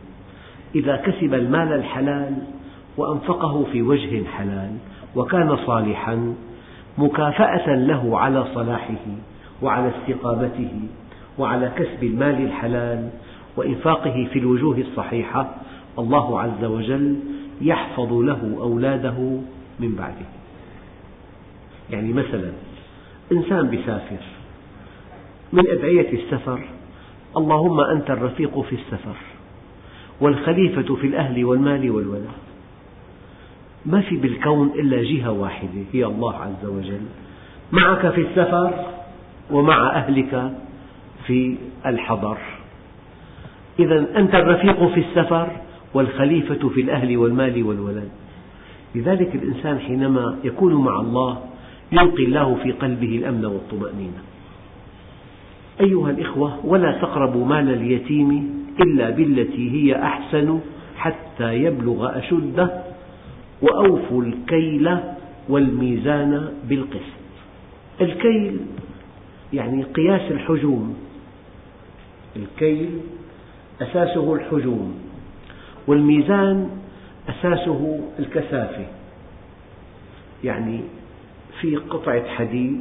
إذا 0.77 0.97
كسب 0.97 1.35
المال 1.35 1.73
الحلال 1.73 2.35
وأنفقه 2.97 3.65
في 3.73 3.83
وجه 3.83 4.25
حلال 4.25 4.71
وكان 5.17 5.57
صالحا 5.67 6.35
مكافأة 6.99 7.75
له 7.75 8.19
على 8.19 8.45
صلاحه 8.55 9.07
وعلى 9.62 9.93
استقامته 9.97 10.71
وعلى 11.39 11.73
كسب 11.77 12.05
المال 12.05 12.45
الحلال 12.45 13.11
وإنفاقه 13.57 14.29
في 14.33 14.39
الوجوه 14.39 14.79
الصحيحة 14.79 15.55
الله 15.99 16.41
عز 16.41 16.65
وجل 16.65 17.17
يحفظ 17.61 18.12
له 18.12 18.57
أولاده 18.61 19.39
من 19.81 19.95
بعده. 19.95 20.27
يعني 21.91 22.12
مثلا 22.12 22.53
إنسان 23.33 23.69
بيسافر 23.69 24.23
من 25.53 25.71
أدعية 25.71 26.12
السفر 26.12 26.61
اللهم 27.37 27.81
أنت 27.81 28.11
الرفيق 28.11 28.61
في 28.61 28.75
السفر. 28.75 29.17
والخليفة 30.21 30.95
في 30.95 31.07
الأهل 31.07 31.45
والمال 31.45 31.91
والولد. 31.91 32.29
ما 33.87 34.01
في 34.01 34.17
بالكون 34.17 34.71
إلا 34.79 35.03
جهة 35.03 35.31
واحدة 35.31 35.83
هي 35.93 36.05
الله 36.05 36.35
عز 36.35 36.67
وجل. 36.67 37.01
معك 37.73 38.09
في 38.09 38.21
السفر 38.21 38.85
ومع 39.51 39.91
أهلك 39.91 40.53
في 41.27 41.57
الحضر. 41.87 42.39
إذا 43.79 44.07
أنت 44.17 44.35
الرفيق 44.35 44.87
في 44.89 45.01
السفر 45.01 45.49
والخليفة 45.95 46.69
في 46.69 46.81
الأهل 46.81 47.17
والمال 47.17 47.63
والولد. 47.63 48.09
لذلك 48.95 49.35
الإنسان 49.35 49.79
حينما 49.79 50.39
يكون 50.45 50.75
مع 50.75 51.01
الله 51.01 51.39
يلقي 51.93 52.25
الله 52.25 52.55
في 52.63 52.73
قلبه 52.73 53.17
الأمن 53.17 53.45
والطمأنينة. 53.45 54.23
أيها 55.81 56.11
الإخوة 56.11 56.67
ولا 56.67 56.93
تقربوا 56.93 57.47
مال 57.47 57.73
اليتيم 57.73 58.56
إلا 58.81 59.11
بالتي 59.11 59.71
هي 59.71 60.03
أحسن 60.03 60.61
حتى 60.97 61.55
يبلغ 61.55 62.19
أشده 62.19 62.83
وأوفوا 63.62 64.23
الكيل 64.23 64.97
والميزان 65.49 66.49
بالقسط. 66.69 67.17
الكيل 68.01 68.61
يعني 69.53 69.83
قياس 69.83 70.31
الحجوم. 70.31 70.97
الكيل 72.37 73.01
أساسه 73.83 74.35
الحجوم 74.35 74.95
والميزان 75.87 76.71
أساسه 77.29 78.01
الكثافة. 78.19 78.87
يعني 80.45 80.81
في 81.61 81.77
قطعة 81.77 82.29
حديد 82.29 82.81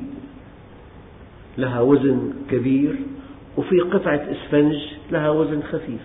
لها 1.58 1.82
وزن 1.82 2.34
كبير 2.52 2.96
وفي 3.58 3.80
قطعة 3.80 4.28
إسفنج 4.32 4.76
لها 5.12 5.30
وزن 5.30 5.62
خفيف. 5.72 6.02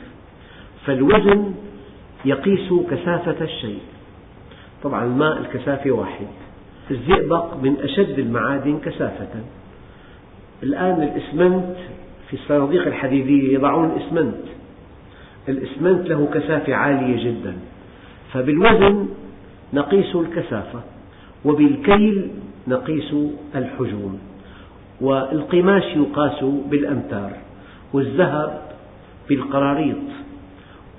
فالوزن 0.86 1.54
يقيس 2.24 2.72
كثافة 2.90 3.44
الشيء. 3.44 3.80
طبعا 4.82 5.04
الماء 5.04 5.38
الكثافة 5.38 5.90
واحد. 5.90 6.26
الزئبق 6.90 7.56
من 7.62 7.76
أشد 7.80 8.18
المعادن 8.18 8.78
كثافة. 8.78 9.28
الآن 10.62 11.02
الإسمنت 11.02 11.76
في 12.28 12.34
الصناديق 12.36 12.86
الحديدية 12.86 13.54
يضعون 13.54 13.90
الإسمنت 13.90 14.44
الإسمنت 15.48 16.08
له 16.08 16.28
كثافة 16.34 16.74
عالية 16.74 17.24
جدا. 17.30 17.54
فبالوزن 18.32 19.08
نقيس 19.72 20.16
الكثافة 20.16 20.80
وبالكيل 21.44 22.30
نقيس 22.68 23.14
الحجوم 23.54 24.18
والقماش 25.00 25.84
يقاس 25.84 26.44
بالأمتار. 26.44 27.32
والذهب 27.92 28.62
بالقراريط 29.30 29.96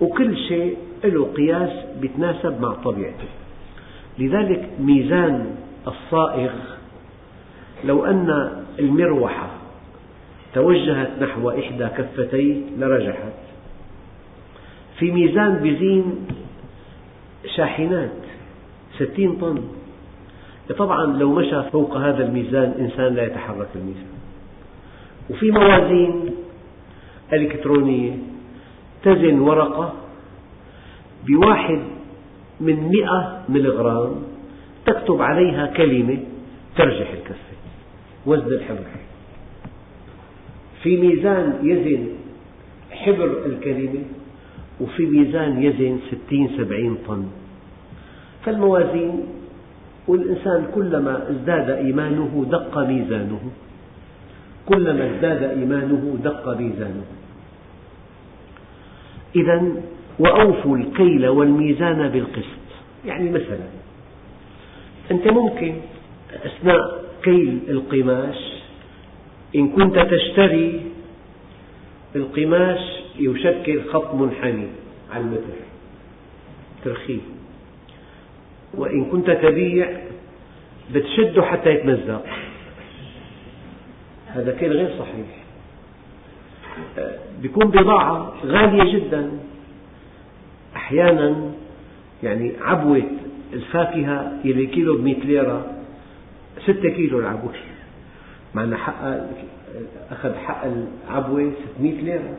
وكل 0.02 0.38
شيء 0.38 0.78
له 1.04 1.26
قياس 1.38 1.70
يتناسب 2.04 2.62
مع 2.62 2.74
طبيعته 2.74 3.28
لذلك 4.20 4.70
ميزان 4.80 5.56
الصائغ 5.88 6.52
لو 7.86 8.06
أن 8.06 8.52
المروحة 8.80 9.48
توجهت 10.54 11.10
نحو 11.22 11.50
إحدى 11.50 11.88
كفتيه 11.98 12.56
لرجحت. 12.78 13.34
في 15.00 15.12
ميزان 15.12 15.54
بزين 15.64 16.28
شاحنات 17.56 18.12
ستين 19.00 19.36
طن. 19.36 19.64
طبعا 20.78 21.06
لو 21.06 21.34
مشى 21.34 21.64
فوق 21.72 21.98
هذا 21.98 22.26
الميزان 22.26 22.74
إنسان 22.80 23.16
لا 23.16 23.24
يتحرك 23.24 23.68
الميزان. 23.76 24.12
وفي 25.30 25.52
موازين 25.52 26.31
إلكترونية. 27.34 28.12
تزن 29.04 29.40
ورقة 29.40 29.94
بواحد 31.28 31.80
من 32.62 32.78
مئة 32.88 33.44
ملغرام 33.50 34.16
تكتب 34.86 35.22
عليها 35.22 35.66
كلمة 35.66 36.18
ترجح 36.78 37.10
الكفة. 37.12 37.56
وزن 38.26 38.54
الحبر. 38.54 38.86
في 40.84 40.98
ميزان 40.98 41.60
يزن 41.64 42.08
حبر 42.92 43.46
الكلمة 43.46 44.04
وفي 44.82 45.06
ميزان 45.06 45.64
يزن 45.64 46.00
ستين 46.12 46.50
سبعين 46.58 46.98
طن. 47.08 47.26
فالموازين 48.46 49.24
والإنسان 50.08 50.68
كلما 50.76 51.30
ازداد 51.30 51.70
إيمانه 51.70 52.46
دق 52.52 52.78
ميزانه. 52.78 53.42
كلما 54.66 55.16
ازداد 55.16 55.44
إيمانه 55.44 56.18
دق 56.24 56.58
ميزانه. 56.58 57.06
إذا 59.36 59.64
وأوفوا 60.20 60.78
الكيل 60.78 61.28
والميزان 61.28 62.08
بالقسط. 62.10 62.62
يعني 63.06 63.30
مثلا 63.30 63.68
أنت 65.12 65.28
ممكن 65.28 65.76
أثناء 66.46 67.04
كيل 67.24 67.60
القماش 67.70 68.38
إن 69.56 69.70
كنت 69.70 70.00
تشتري 70.00 70.82
القماش 72.16 72.80
يشكل 73.20 73.82
خط 73.94 74.14
منحني 74.14 74.68
على 75.12 75.24
المتر 75.24 75.60
ترخيه 76.84 77.20
وإن 78.74 79.06
كنت 79.06 79.30
تبيع 79.32 80.02
بتشده 80.94 81.42
حتى 81.42 81.70
يتمزق. 81.70 82.26
هذا 84.28 84.52
كيل 84.60 84.72
غير 84.72 84.90
صحيح. 85.00 85.41
بيكون 87.42 87.66
بضاعة 87.72 88.34
غالية 88.46 88.94
جدا. 89.00 89.32
أحيانا 90.76 91.52
يعني 92.24 92.52
عبوة 92.62 93.04
الفاكهة 93.54 94.40
اللي 94.46 94.66
كيلو 94.66 94.98
بمئة 94.98 95.24
ليرة 95.24 95.66
ستة 96.64 96.90
كيلو 96.90 97.20
العبوة. 97.20 97.54
مع 98.56 98.64
أن 98.64 98.76
حق 98.76 99.04
أخذ 100.12 100.36
حق 100.36 100.66
العبوة 100.66 101.52
600 101.78 102.02
ليرة 102.02 102.38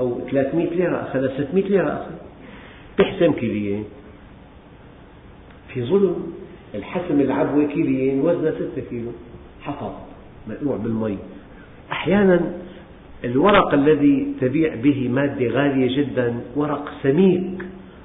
أو 0.00 0.20
300 0.30 0.70
ليرة 0.70 0.96
أخذ 0.96 1.44
600 1.44 1.64
ليرة 1.64 1.88
أخذ 1.88 2.14
بحسم 2.98 3.32
كيليين. 3.32 3.84
في 5.68 5.84
ظلم 5.84 6.32
الحسم 6.74 7.20
العبوة 7.20 7.64
كيليين 7.64 8.20
وزنها 8.20 8.52
6 8.52 8.82
كيلو 8.90 9.10
حطب 9.62 9.92
منقوع 10.46 10.76
بالمي. 10.76 11.18
أحيانا 11.92 12.52
الورق 13.24 13.74
الذي 13.74 14.26
تبيع 14.40 14.74
به 14.74 15.08
مادة 15.08 15.46
غالية 15.46 15.96
جدا 15.96 16.34
ورق 16.56 16.92
سميك 17.02 17.64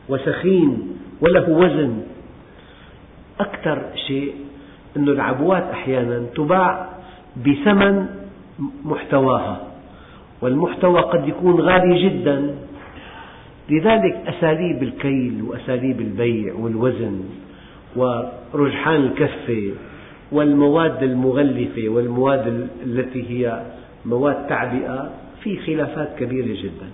وسخين 0.09 0.77
وله 1.21 1.49
وزن. 1.49 2.01
أكثر 3.39 3.81
شيء 4.07 4.33
أن 4.97 5.09
العبوات 5.09 5.63
أحيانا 5.63 6.23
تباع 6.35 6.89
بثمن 7.45 8.05
محتواها 8.85 9.61
والمحتوى 10.41 11.01
قد 11.01 11.27
يكون 11.27 11.61
غالي 11.61 12.09
جدا. 12.09 12.55
لذلك 13.69 14.15
أساليب 14.27 14.83
الكيل 14.83 15.41
وأساليب 15.41 16.01
البيع 16.01 16.53
والوزن 16.53 17.19
ورجحان 17.95 18.95
الكفة 18.95 19.71
والمواد 20.31 21.03
المغلفة 21.03 21.89
والمواد 21.89 22.67
التي 22.85 23.23
هي 23.29 23.63
مواد 24.05 24.47
تعبئة 24.47 25.11
في 25.43 25.57
خلافات 25.57 26.19
كبيرة 26.19 26.61
جدا. 26.63 26.89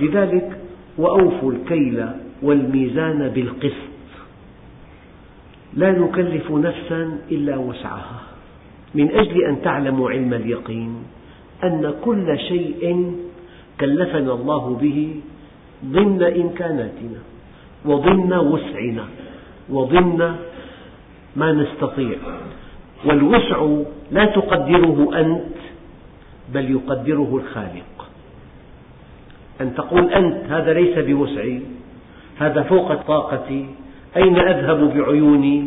لذلك 0.00 0.58
وأوفوا 0.98 1.52
الكيل 1.52 2.06
والميزان 2.42 3.28
بالقسط. 3.28 3.92
لا 5.74 5.90
نكلف 5.90 6.50
نفسا 6.50 7.18
إلا 7.30 7.56
وسعها. 7.56 8.20
من 8.94 9.10
أجل 9.10 9.44
أن 9.44 9.62
تعلموا 9.62 10.10
علم 10.10 10.34
اليقين 10.34 10.96
أن 11.64 11.94
كل 12.04 12.38
شيء 12.38 13.12
كلفنا 13.80 14.32
الله 14.32 14.78
به 14.82 15.14
ضمن 15.84 16.22
إمكاناتنا 16.22 17.20
وضمن 17.84 18.32
وسعنا 18.32 19.04
وضمن 19.70 20.34
ما 21.36 21.52
نستطيع. 21.52 22.16
والوسع 23.04 23.58
لا 24.12 24.24
تقدره 24.24 25.20
أنت 25.20 25.61
بل 26.48 26.70
يقدره 26.70 27.40
الخالق. 27.44 28.08
أن 29.60 29.74
تقول 29.74 30.12
أنت 30.12 30.36
هذا 30.48 30.72
ليس 30.72 30.98
بوسعي 30.98 31.60
هذا 32.38 32.62
فوق 32.62 32.94
طاقتي 32.94 33.66
أين 34.16 34.38
أذهب 34.38 34.94
بعيوني؟ 34.94 35.66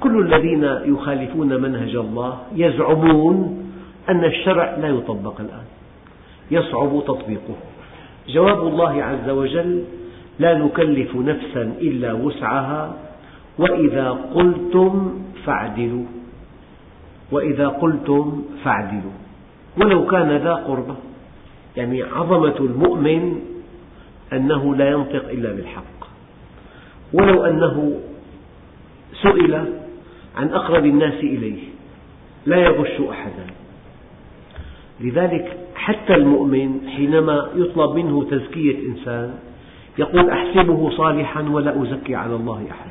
كل 0.00 0.34
الذين 0.34 0.64
يخالفون 0.64 1.60
منهج 1.60 1.96
الله 1.96 2.38
يزعمون 2.54 3.68
أن 4.08 4.24
الشرع 4.24 4.76
لا 4.76 4.88
يطبق 4.88 5.40
الآن. 5.40 5.64
يصعب 6.50 7.02
تطبيقه. 7.06 7.56
جواب 8.28 8.66
الله 8.66 9.02
عز 9.02 9.28
وجل 9.30 9.84
لا 10.38 10.58
نكلف 10.58 11.16
نفسا 11.16 11.62
إلا 11.62 12.12
وسعها 12.12 12.96
وإذا 13.58 14.10
قلتم 14.10 15.20
فاعدلوا. 15.44 16.04
وإذا 17.32 17.68
قلتم 17.68 18.42
فاعدلوا. 18.64 19.25
ولو 19.80 20.06
كان 20.06 20.36
ذا 20.36 20.52
قربى 20.54 20.94
يعني 21.76 22.02
عظمة 22.02 22.56
المؤمن 22.60 23.40
أنه 24.32 24.76
لا 24.76 24.90
ينطق 24.90 25.28
إلا 25.28 25.52
بالحق. 25.52 26.06
ولو 27.12 27.44
أنه 27.44 28.00
سئل 29.22 29.54
عن 30.36 30.48
أقرب 30.48 30.86
الناس 30.86 31.14
إليه 31.14 31.62
لا 32.46 32.56
يغش 32.56 33.00
أحدا. 33.10 33.46
لذلك 35.00 35.56
حتى 35.74 36.14
المؤمن 36.14 36.88
حينما 36.96 37.48
يطلب 37.56 37.96
منه 37.96 38.24
تزكية 38.24 38.88
إنسان 38.88 39.34
يقول 39.98 40.30
أحسبه 40.30 40.90
صالحا 40.90 41.42
ولا 41.42 41.82
أزكي 41.82 42.14
على 42.14 42.34
الله 42.36 42.66
أحدا 42.70 42.90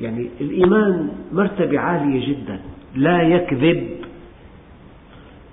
يعني 0.00 0.28
الإيمان 0.40 1.08
مرتبة 1.32 1.78
عالية 1.78 2.28
جدا 2.28 2.60
لا 2.94 3.22
يكذب 3.22 3.88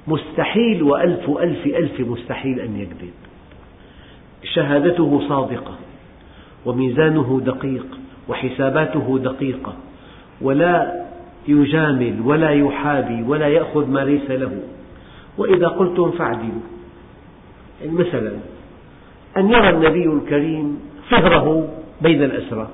مستحيل 0.08 0.84
وألف 0.84 1.30
ألف 1.30 1.66
ألف 1.66 2.00
مستحيل 2.00 2.60
أن 2.60 2.80
يكذب. 2.80 3.14
شهادته 4.44 5.28
صادقة 5.30 5.76
وميزانه 6.66 7.42
دقيق 7.46 7.86
وحساباته 8.30 9.20
دقيقة 9.20 9.74
ولا 10.42 11.06
يجامل 11.48 12.22
ولا 12.26 12.50
يحابي 12.50 13.24
ولا 13.24 13.48
يأخذ 13.48 13.90
ما 13.90 14.00
ليس 14.00 14.32
له. 14.32 14.62
وإذا 15.38 15.68
قلتم 15.68 16.12
فاعدلوا. 16.12 16.62
يعني 17.82 17.94
مثلا 17.94 18.32
أن 19.38 19.50
يرى 19.50 19.70
النبي 19.70 20.06
الكريم 20.06 20.80
صهره 21.10 21.70
بين 22.02 22.24
الأسرى. 22.24 22.68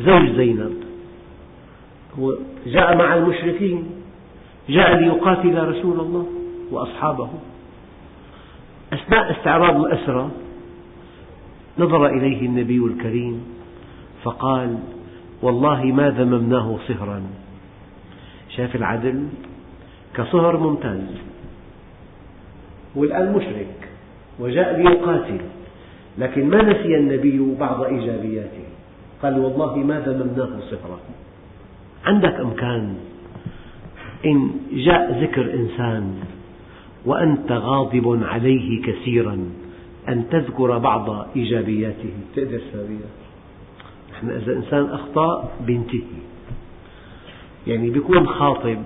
زوج 0.00 0.30
زينب. 0.36 0.76
هو 2.18 2.34
جاء 2.66 2.96
مع 2.96 3.14
المشركين. 3.14 3.99
جاء 4.70 4.96
ليقاتل 4.96 5.68
رسول 5.68 6.00
الله 6.00 6.26
وأصحابه. 6.70 7.28
أثناء 8.92 9.30
استعراض 9.30 9.84
الأسرى 9.84 10.30
نظر 11.78 12.06
إليه 12.06 12.46
النبي 12.46 12.84
الكريم 12.84 13.44
فقال 14.22 14.78
والله 15.42 15.84
ما 15.84 16.10
ذممناه 16.10 16.78
صهرا. 16.88 17.22
شاف 18.48 18.76
العدل 18.76 19.28
كصهر 20.14 20.56
ممتاز. 20.56 21.06
والآن 22.96 23.32
مشرك 23.32 23.88
وجاء 24.38 24.76
ليقاتل 24.76 25.40
لكن 26.18 26.48
ما 26.50 26.62
نسي 26.62 26.96
النبي 26.96 27.54
بعض 27.60 27.82
إيجابياته؟ 27.82 28.64
قال 29.22 29.38
والله 29.38 29.76
ما 29.76 30.00
ذممناه 30.00 30.60
صهرا. 30.70 30.98
عندك 32.04 32.34
أمكان 32.34 33.09
إن 34.26 34.50
جاء 34.72 35.22
ذكر 35.22 35.54
إنسان 35.54 36.14
وأنت 37.06 37.52
غاضب 37.52 38.20
عليه 38.22 38.82
كثيرا 38.82 39.38
أن 40.08 40.24
تذكر 40.30 40.78
بعض 40.78 41.26
إيجابياته. 41.36 42.10
تقدر 42.36 42.58
تساويها 42.58 43.10
نحن 44.12 44.30
إذا 44.30 44.56
إنسان 44.56 44.84
أخطأ 44.84 45.52
بينتهي. 45.66 46.20
يعني 47.66 47.90
بيكون 47.90 48.26
خاطب 48.26 48.78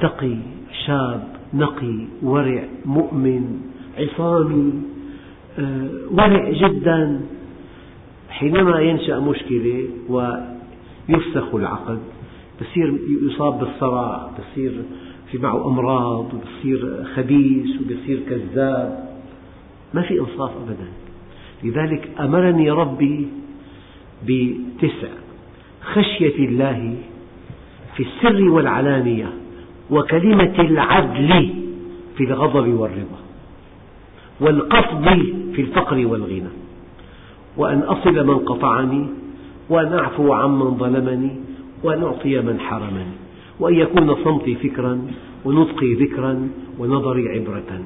تقي 0.00 0.36
شاب 0.86 1.28
نقي 1.54 2.06
ورع 2.22 2.64
مؤمن 2.84 3.60
عصامي 3.98 4.72
آه، 5.58 5.88
ورع 6.10 6.50
جدا. 6.50 7.20
حينما 8.30 8.80
ينشأ 8.80 9.18
مشكلة 9.18 9.88
ويفسخ 10.08 11.54
العقد 11.54 11.98
بصير 12.60 12.98
يصاب 13.22 13.58
بالصرع 13.58 14.30
بصير 14.38 14.82
في 15.30 15.38
معه 15.38 15.68
أمراض 15.68 16.34
وبصير 16.34 17.04
خبيث 17.16 17.80
وبصير 17.80 18.20
كذاب. 18.28 19.08
ما 19.94 20.02
في 20.02 20.20
إنصاف 20.20 20.50
أبدا. 20.56 20.88
لذلك 21.64 22.10
أمرني 22.20 22.70
ربي 22.70 23.28
بتسع 24.26 25.08
خشية 25.82 26.46
الله 26.48 26.94
في 27.96 28.02
السر 28.02 28.48
والعلانية 28.50 29.32
وكلمة 29.90 30.60
العدل 30.60 31.50
في 32.16 32.24
الغضب 32.24 32.68
والرضا 32.68 33.20
والقصد 34.40 35.04
في 35.54 35.62
الفقر 35.62 36.06
والغنى. 36.06 36.50
وأن 37.56 37.78
أصل 37.78 38.26
من 38.26 38.38
قطعني 38.38 39.06
وأن 39.68 39.92
أعفو 39.92 40.32
عمن 40.32 40.76
ظلمني 40.76 41.45
وأن 41.82 42.02
أعطي 42.02 42.40
من 42.40 42.60
حرمني 42.60 43.16
وأن 43.60 43.74
يكون 43.74 44.24
صمتي 44.24 44.54
فكرا 44.54 45.06
ونطقي 45.44 45.94
ذكرا 45.94 46.48
ونظري 46.78 47.28
عبرة. 47.28 47.80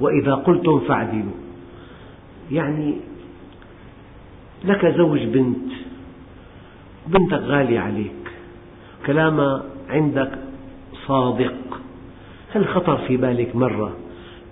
وإذا 0.00 0.34
قلتم 0.34 0.80
فاعدلوا. 0.80 1.38
يعني 2.52 2.96
لك 4.64 4.86
زوج 4.86 5.22
بنت 5.24 5.72
بنتك 7.06 7.42
غالية 7.42 7.80
عليك 7.80 8.32
كلامها 9.06 9.64
عندك 9.88 10.30
صادق. 11.06 11.54
هل 12.52 12.66
خطر 12.68 12.96
في 12.96 13.16
بالك 13.16 13.56
مرة 13.56 13.96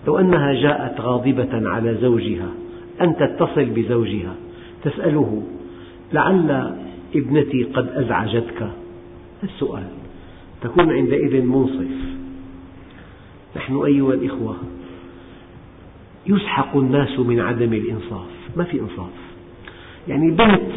لو 0.07 0.19
أنها 0.19 0.53
جاءت 0.53 1.01
غاضبة 1.01 1.69
على 1.69 1.95
زوجها 1.95 2.49
أن 3.01 3.17
تتصل 3.17 3.65
بزوجها 3.65 4.35
تسأله 4.85 5.43
لعل 6.13 6.77
ابنتي 7.15 7.65
قد 7.65 7.89
أزعجتك؟ 7.89 8.71
السؤال. 9.43 9.87
تكون 10.61 10.93
عندئذ 10.93 11.43
منصف. 11.43 11.91
نحن 13.57 13.77
أيها 13.87 14.15
الإخوة 14.15 14.57
يسحق 16.27 16.77
الناس 16.77 17.19
من 17.19 17.41
عدم 17.41 17.73
الإنصاف. 17.73 18.31
ما 18.57 18.65
في 18.65 18.81
إنصاف؟ 18.81 19.13
يعني 20.09 20.31
بنت 20.31 20.73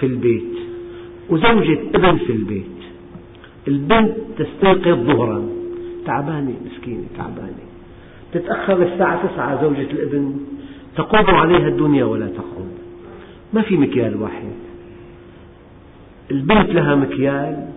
في 0.00 0.06
البيت 0.06 0.54
وزوجة 1.30 1.78
ابن 1.94 2.16
في 2.16 2.32
البيت. 2.32 2.64
البنت 3.68 4.16
تستيقظ 4.36 4.98
ظهرا. 5.06 5.48
تعبانة 6.06 6.54
مسكينة 6.66 7.04
تعبانة. 7.16 7.64
تتأخر 8.32 8.82
الساعة 8.82 9.26
تسعة 9.26 9.62
زوجة 9.62 9.90
الابن. 9.90 10.40
تقوم 10.96 11.34
عليها 11.34 11.68
الدنيا 11.68 12.04
ولا 12.04 12.26
تقوم. 12.26 12.70
ما 13.52 13.62
في 13.62 13.76
مكيال 13.76 14.22
واحد. 14.22 14.53
البنت 16.30 16.70
لها 16.70 16.94
مكيال 16.94 17.68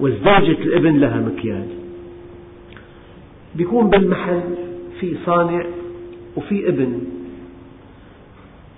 وزوجة 0.00 0.62
الابن 0.62 0.98
لها 0.98 1.20
مكيال. 1.20 1.68
بيكون 3.54 3.90
بالمحل 3.90 4.42
في 5.00 5.16
صانع 5.26 5.64
وفي 6.36 6.68
ابن. 6.68 7.02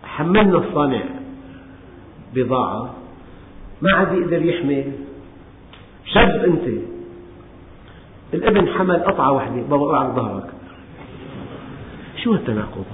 حملنا 0.04 0.58
الصانع 0.58 1.02
بضاعة. 2.34 2.94
ما 3.82 3.94
عاد 3.94 4.18
يقدر 4.18 4.42
يحمل. 4.42 4.92
شاب 6.04 6.44
أنت. 6.44 6.82
الابن 8.34 8.68
حمل 8.68 8.96
قطعة 8.96 9.32
واحدة. 9.32 9.62
بابا 9.62 9.84
اوعى 9.84 10.12
ظهرك. 10.16 10.50
شو 12.24 12.32
هالتناقض؟ 12.32 12.84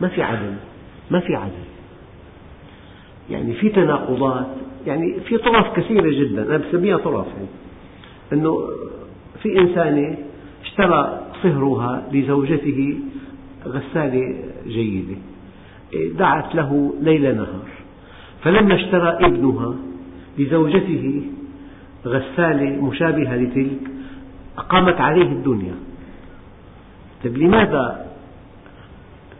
ما 0.00 0.08
في 0.08 0.22
عدل. 0.22 0.54
ما 1.10 1.20
في 1.20 1.34
عدل. 1.34 1.63
يعني 3.30 3.54
في 3.54 3.68
تناقضات 3.68 4.46
يعني 4.86 5.20
في 5.20 5.38
طرف 5.38 5.76
كثيرة 5.76 6.10
جدا 6.10 6.42
أنا 6.42 6.56
بسميها 6.56 6.96
طرف 6.96 7.26
يعني. 7.26 7.48
أنه 8.32 8.58
في 9.42 9.58
إنسانة 9.58 10.16
اشترى 10.64 11.20
صهرها 11.42 12.02
لزوجته 12.12 12.98
غسالة 13.66 14.34
جيدة 14.66 15.16
دعت 16.18 16.54
له 16.54 16.94
ليل 17.00 17.36
نهار 17.36 17.68
فلما 18.42 18.74
اشترى 18.74 19.08
ابنها 19.08 19.74
لزوجته 20.38 21.22
غسالة 22.06 22.82
مشابهة 22.82 23.36
لتلك 23.36 23.90
أقامت 24.58 25.00
عليه 25.00 25.32
الدنيا 25.32 25.74
طيب 27.24 27.38
لماذا 27.38 28.06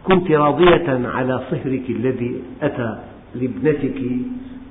كنت 0.03 0.31
راضية 0.31 1.07
على 1.07 1.41
صهرك 1.51 1.89
الذي 1.89 2.41
أتى 2.61 2.99
لابنتك 3.35 4.01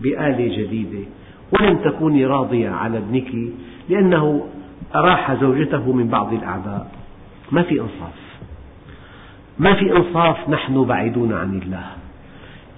بآلة 0.03 0.57
جديدة 0.59 1.05
ولم 1.53 1.77
تكوني 1.77 2.27
راضية 2.27 2.71
على 2.71 2.99
ابنك 2.99 3.33
لأنه 3.89 4.47
أراح 4.95 5.35
زوجته 5.35 5.93
من 5.93 6.09
بعض 6.09 6.33
الأعباء. 6.33 6.91
ما 7.53 7.63
في 7.63 7.81
إنصاف. 7.81 8.19
ما 9.59 9.75
في 9.75 9.97
إنصاف 9.97 10.49
نحن 10.49 10.85
بعيدون 10.85 11.33
عن 11.33 11.59
الله. 11.59 11.87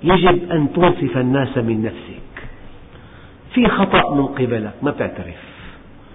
يجب 0.03 0.51
أن 0.51 0.73
تنصف 0.73 1.17
الناس 1.17 1.59
من 1.59 1.83
نفسك. 1.83 2.49
في 3.55 3.69
خطأ 3.69 4.15
من 4.15 4.27
قبلك 4.27 4.75
ما 4.83 4.91
تعترف 4.91 5.43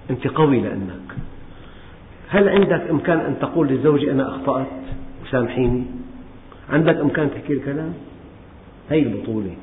أنت 0.09 0.27
قوي 0.27 0.59
لأنك. 0.59 1.15
هل 2.29 2.49
عندك 2.49 2.89
إمكان 2.89 3.19
أن 3.19 3.35
تقول 3.41 3.67
لزوجي 3.67 4.11
أنا 4.11 4.29
أخطأت؟ 4.29 4.67
سامحيني. 5.31 5.83
عندك 6.69 6.97
إمكان 6.97 7.29
تحكي 7.31 7.53
الكلام؟ 7.53 7.93
هي 8.89 8.99
البطولة. 8.99 9.55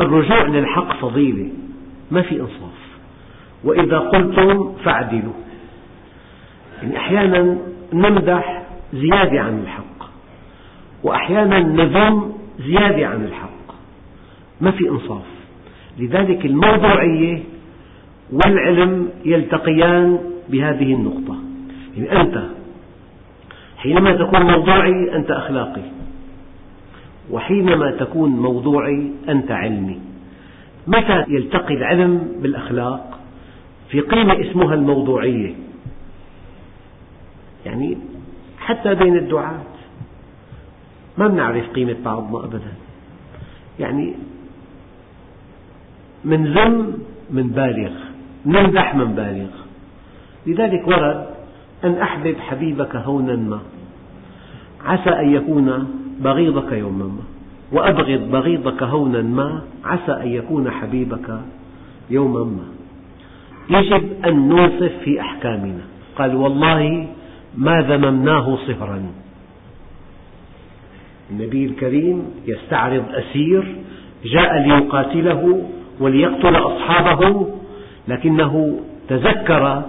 الرجوع 0.00 0.42
للحق 0.42 1.00
فضيلة 1.00 1.48
ما 2.10 2.22
في 2.22 2.40
إنصاف. 2.40 2.80
وإذا 3.64 3.98
قلتم 3.98 4.72
فاعدلوا. 4.84 5.32
يعني 6.82 6.96
أحيانا 6.96 7.56
نمدح 7.92 8.62
زيادة 8.92 9.40
عن 9.40 9.58
الحق 9.58 10.10
وأحيانا 11.02 11.58
نذم 11.60 12.32
زيادة 12.58 13.06
عن 13.06 13.24
الحق. 13.24 13.74
ما 14.60 14.70
في 14.70 14.88
إنصاف. 14.88 15.24
لذلك 15.98 16.46
الموضوعية 16.46 17.42
والعلم 18.32 19.08
يلتقيان 19.24 20.18
بهذه 20.48 20.94
النقطة. 20.94 21.36
يعني 21.96 22.20
أنت 22.20 22.42
حينما 23.76 24.12
تكون 24.12 24.42
موضوعي 24.42 25.16
أنت 25.16 25.30
أخلاقي. 25.30 25.99
وحينما 27.30 27.90
تكون 27.90 28.30
موضوعي 28.30 29.10
أنت 29.28 29.50
علمي. 29.50 30.00
متى 30.86 31.24
يلتقي 31.28 31.74
العلم 31.74 32.28
بالأخلاق؟ 32.42 33.18
في 33.88 34.00
قيمة 34.00 34.40
اسمها 34.40 34.74
الموضوعية. 34.74 35.54
يعني 37.66 37.98
حتى 38.58 38.94
بين 38.94 39.16
الدعاة. 39.16 39.62
ما 41.18 41.28
بنعرف 41.28 41.70
قيمة 41.70 41.96
بعضنا 42.04 42.44
أبدا. 42.44 42.72
يعني 43.78 44.14
من 46.24 46.52
ذم 46.52 46.98
من 47.30 47.48
بالغ 47.48 47.92
نمدح 48.46 48.94
من 48.94 49.14
بالغ. 49.14 49.50
لذلك 50.46 50.88
ورد 50.88 51.26
أن 51.84 51.94
أحبب 51.94 52.36
حبيبك 52.36 52.96
هونا 52.96 53.36
ما 53.36 53.60
عسى 54.84 55.10
أن 55.10 55.34
يكون 55.34 55.88
بغيضك 56.20 56.72
يوما 56.72 57.04
ما 57.04 57.22
وأبغض 57.72 58.30
بغيضك 58.32 58.82
هونا 58.82 59.22
ما 59.22 59.62
عسى 59.84 60.12
أن 60.12 60.28
يكون 60.28 60.70
حبيبك 60.70 61.40
يوما 62.10 62.44
ما 62.44 63.78
يجب 63.80 64.02
أن 64.26 64.48
ننصف 64.48 64.92
في 65.04 65.20
أحكامنا. 65.20 65.82
قال 66.16 66.34
والله 66.34 67.06
ما 67.56 67.82
ذممناه 67.82 68.58
صهرا 68.66 69.02
النبي 71.30 71.64
الكريم 71.64 72.24
يستعرض 72.46 73.04
أسير 73.10 73.76
جاء 74.24 74.68
ليقاتله 74.68 75.62
وليقتل 76.00 76.56
أصحابه 76.56 77.46
لكنه 78.08 78.80
تذكر 79.08 79.82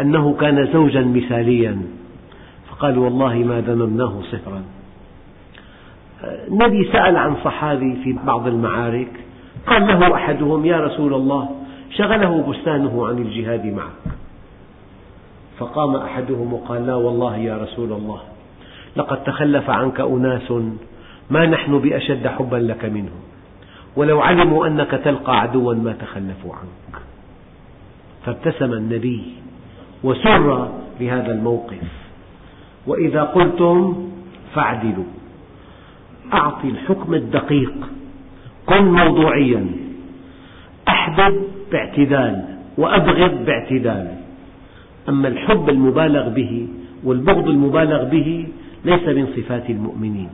أنه 0.00 0.34
كان 0.40 0.68
زوجا 0.72 1.00
مثاليا. 1.00 1.82
فقال 2.70 2.98
والله 2.98 3.34
ما 3.34 3.60
ذممناه 3.60 4.20
صهرا 4.30 4.62
النبي 6.24 6.92
سأل 6.92 7.16
عن 7.16 7.36
صحابي 7.44 7.96
في 8.04 8.16
بعض 8.24 8.46
المعارك 8.46 9.12
قال 9.66 9.86
له 9.86 10.14
أحدهم 10.14 10.66
يا 10.66 10.76
رسول 10.76 11.14
الله 11.14 11.50
شغله 11.90 12.42
بستانه 12.42 13.06
عن 13.06 13.18
الجهاد 13.18 13.66
معك. 13.66 14.14
فقام 15.58 15.96
أحدهم 15.96 16.52
وقال 16.52 16.86
لا 16.86 16.94
والله 16.94 17.36
يا 17.36 17.56
رسول 17.56 17.92
الله 17.92 18.20
لقد 18.96 19.24
تخلف 19.24 19.70
عنك 19.70 20.00
أناس 20.00 20.52
ما 21.30 21.46
نحن 21.46 21.78
بأشد 21.78 22.26
حبا 22.26 22.56
لك 22.56 22.84
منهم 22.84 23.20
ولو 23.96 24.20
علموا 24.20 24.66
أنك 24.66 24.90
تلقى 24.90 25.40
عدوا 25.40 25.74
ما 25.74 25.92
تخلفوا 25.92 26.52
عنك. 26.54 27.02
فابتسم 28.26 28.72
النبي 28.72 29.34
وسر 30.04 30.68
لهذا 31.00 31.32
الموقف 31.32 31.88
وإذا 32.86 33.22
قلتم 33.22 34.08
فاعدلوا. 34.54 35.21
أعطي 36.32 36.68
الحكم 36.68 37.14
الدقيق. 37.14 37.74
كن 38.66 38.84
موضوعيا. 38.84 39.66
أحبب 40.88 41.42
باعتدال 41.72 42.44
وأبغض 42.78 43.44
باعتدال. 43.44 44.08
أما 45.08 45.28
الحب 45.28 45.68
المبالغ 45.68 46.28
به 46.28 46.68
والبغض 47.04 47.48
المبالغ 47.48 48.04
به 48.04 48.46
ليس 48.84 49.08
من 49.08 49.26
صفات 49.36 49.70
المؤمنين. 49.70 50.28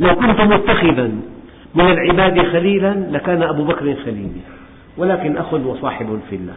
لو 0.00 0.14
كنت 0.14 0.40
متخذا 0.40 1.10
من 1.74 1.84
العباد 1.90 2.46
خليلا 2.46 2.94
لكان 3.10 3.42
أبو 3.42 3.64
بكر 3.64 3.94
خليلي. 4.04 4.40
ولكن 4.96 5.36
أخ 5.36 5.54
وصاحب 5.54 6.20
في 6.30 6.36
الله. 6.36 6.56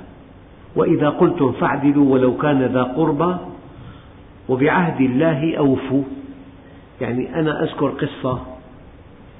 وإذا 0.75 1.09
قلتم 1.09 1.51
فاعدلوا 1.51 2.13
ولو 2.13 2.37
كان 2.37 2.61
ذا 2.61 2.83
قربى 2.83 3.35
وبعهد 4.49 5.01
الله 5.01 5.57
أوفوا. 5.57 6.03
يعني 7.01 7.39
أنا 7.39 7.63
أذكر 7.63 7.87
قصة 7.87 8.54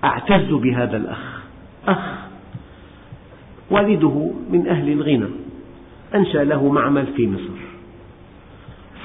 أعتز 0.05 0.53
بهذا 0.53 0.97
الأخ. 0.97 1.43
أخ 1.87 2.25
والده 3.71 4.31
من 4.51 4.67
أهل 4.67 4.91
الغنى 4.91 5.29
أنشأ 6.15 6.37
له 6.37 6.71
معمل 6.71 7.05
في 7.15 7.27
مصر. 7.27 7.59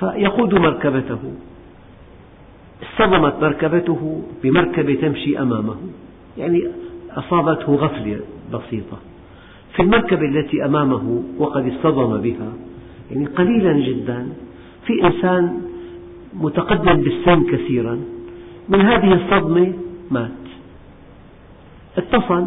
فيقود 0.01 0.55
مركبته 0.55 1.19
اصطدمت 2.83 3.35
مركبته 3.43 4.23
بمركبة 4.43 4.95
تمشي 4.95 5.39
أمامه. 5.39 5.77
يعني 6.39 6.63
أصابته 7.11 7.75
غفلة 7.75 8.21
بسيطة. 8.53 8.99
في 9.75 9.83
المركبة 9.83 10.29
التي 10.29 10.65
أمامه 10.65 11.23
وقد 11.39 11.73
اصطدم 11.73 12.21
بها 12.21 12.53
يعني 13.11 13.27
قليلا 13.27 13.73
جدا 13.73 14.29
في 14.87 15.05
إنسان 15.05 15.61
متقدم 16.35 17.03
بالسن 17.03 17.45
كثيرا 17.45 18.01
من 18.69 18.81
هذه 18.81 19.13
الصدمة 19.15 19.73
مات. 20.11 20.40
اتصل 22.13 22.47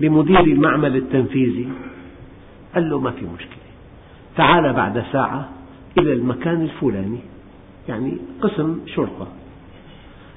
بمدير 0.00 0.40
المعمل 0.40 0.96
التنفيذي. 0.96 1.68
قال 2.74 2.90
له 2.90 2.98
ما 2.98 3.10
في 3.10 3.24
مشكلة. 3.24 3.62
تعال 4.36 4.72
بعد 4.72 5.04
ساعة 5.12 5.48
إلى 5.98 6.12
المكان 6.12 6.62
الفلاني. 6.62 7.18
يعني 7.88 8.18
قسم 8.40 8.80
شرطة. 8.86 9.26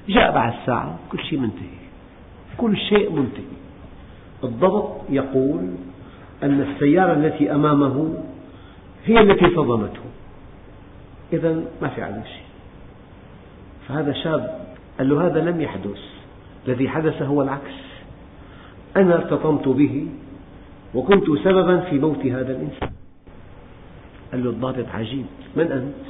جاء 0.08 0.34
بعد 0.34 0.54
ساعة 0.66 0.98
كل 1.12 1.18
شيء 1.18 1.38
منتهي. 1.38 1.76
كل 2.56 2.76
شيء 2.76 3.12
منتهي. 3.12 3.56
الضبط 4.44 4.90
يقول 5.10 5.70
أن 6.42 6.60
السيارة 6.60 7.12
التي 7.12 7.54
أمامه 7.54 8.14
هي 9.04 9.20
التي 9.20 9.56
صدمته. 9.56 10.00
إذا 11.32 11.62
ما 11.82 11.88
في 11.88 12.02
عليه 12.02 12.24
شيء. 12.24 12.46
فهذا 13.88 14.12
شاب 14.12 14.66
قال 14.98 15.08
له 15.08 15.26
هذا 15.26 15.40
لم 15.50 15.60
يحدث. 15.60 15.98
الذي 16.68 16.88
حدث 16.88 17.22
هو 17.22 17.42
العكس. 17.42 17.85
أنا 18.96 19.14
ارتطمت 19.14 19.68
به 19.68 20.06
وكنت 20.94 21.24
سببا 21.44 21.76
في 21.80 21.98
موت 21.98 22.26
هذا 22.26 22.52
الإنسان. 22.52 22.90
قال 24.32 24.44
له 24.44 24.50
الضابط 24.50 24.86
عجيب 24.94 25.26
من 25.56 25.72
أنت؟ 25.72 26.06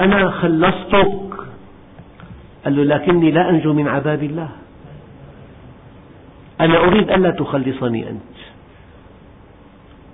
أنا 0.00 0.30
خلصتك. 0.30 1.34
قال 2.64 2.76
له 2.76 2.84
لكني 2.84 3.30
لا 3.30 3.50
أنجو 3.50 3.72
من 3.72 3.88
عذاب 3.88 4.22
الله. 4.22 4.48
أنا 6.60 6.76
أريد 6.78 7.10
ألا 7.10 7.30
تخلصني 7.30 8.10
أنت. 8.10 8.38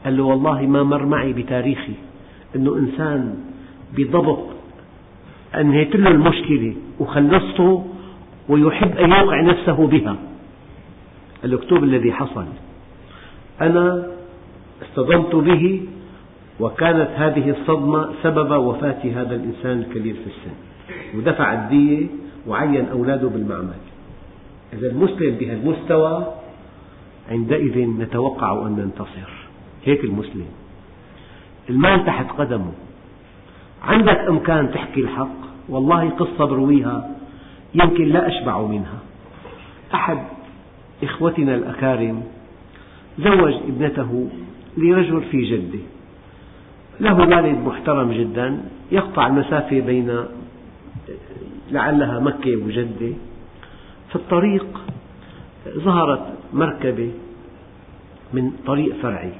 قال 0.04 0.16
له 0.16 0.22
والله 0.22 0.62
ما 0.62 0.82
مر 0.82 1.06
معي 1.06 1.32
بتاريخي 1.32 1.94
أنه 2.56 2.76
إنسان 2.76 3.34
بضبط. 3.96 4.44
أنهيت 5.54 5.96
له 5.96 6.10
المشكلة 6.10 6.74
وخلصته 7.00 7.86
ويحب 8.48 8.96
أن 8.96 9.10
يوقع 9.10 9.40
نفسه 9.40 9.86
بها. 9.86 10.16
اكتب 11.44 11.84
الذي 11.84 12.12
حصل. 12.12 12.44
أنا 13.60 14.06
اصطدمت 14.82 15.34
به 15.34 15.82
وكانت 16.60 17.10
هذه 17.16 17.50
الصدمة 17.50 18.10
سبب 18.22 18.50
وفاة 18.50 19.00
هذا 19.04 19.34
الإنسان 19.34 19.78
الكبير 19.78 20.14
في 20.14 20.26
السن. 20.26 20.54
ودفع 21.18 21.52
الدية 21.52 22.06
وعين 22.46 22.88
أولاده 22.88 23.28
بالمعمل. 23.28 23.80
إذا 24.72 24.90
المسلم 24.90 25.34
بهالمستوى 25.34 26.34
عندئذ 27.30 27.86
نتوقع 27.86 28.66
أن 28.66 28.72
ننتصر. 28.76 29.30
هيك 29.84 30.04
المسلم. 30.04 30.46
المال 31.70 32.04
تحت 32.06 32.30
قدمه. 32.38 32.72
عندك 33.82 34.18
إمكان 34.18 34.70
تحكي 34.70 35.00
الحق. 35.00 35.38
والله 35.68 36.10
قصة 36.10 36.44
برويها. 36.44 37.10
يمكن 37.74 38.04
لا 38.04 38.28
أشبع 38.28 38.62
منها. 38.62 38.98
أحد 39.94 40.18
إخوتنا 41.02 41.54
الأكارم 41.54 42.22
زوج 43.18 43.54
ابنته 43.54 44.28
لرجل 44.76 45.22
في 45.30 45.42
جدة. 45.42 45.78
له 47.00 47.18
والد 47.18 47.58
محترم 47.66 48.12
جدا 48.12 48.60
يقطع 48.92 49.26
المسافة 49.26 49.80
بين 49.80 50.24
لعلها 51.70 52.20
مكة 52.20 52.56
وجدة. 52.56 53.12
في 54.08 54.16
الطريق 54.16 54.66
ظهرت 55.68 56.26
مركبة 56.52 57.10
من 58.32 58.52
طريق 58.66 58.94
فرعي 59.02 59.32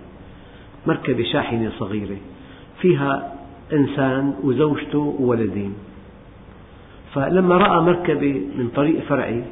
مركبة 0.86 1.22
شاحنة 1.22 1.72
صغيرة. 1.78 2.16
فيها 2.80 3.34
إنسان 3.72 4.34
وزوجته 4.42 5.16
وولدين. 5.20 5.74
فلما 7.14 7.56
رأى 7.56 7.80
مركبة 7.80 8.42
من 8.58 8.68
طريق 8.76 9.00
فرعي 9.00 9.42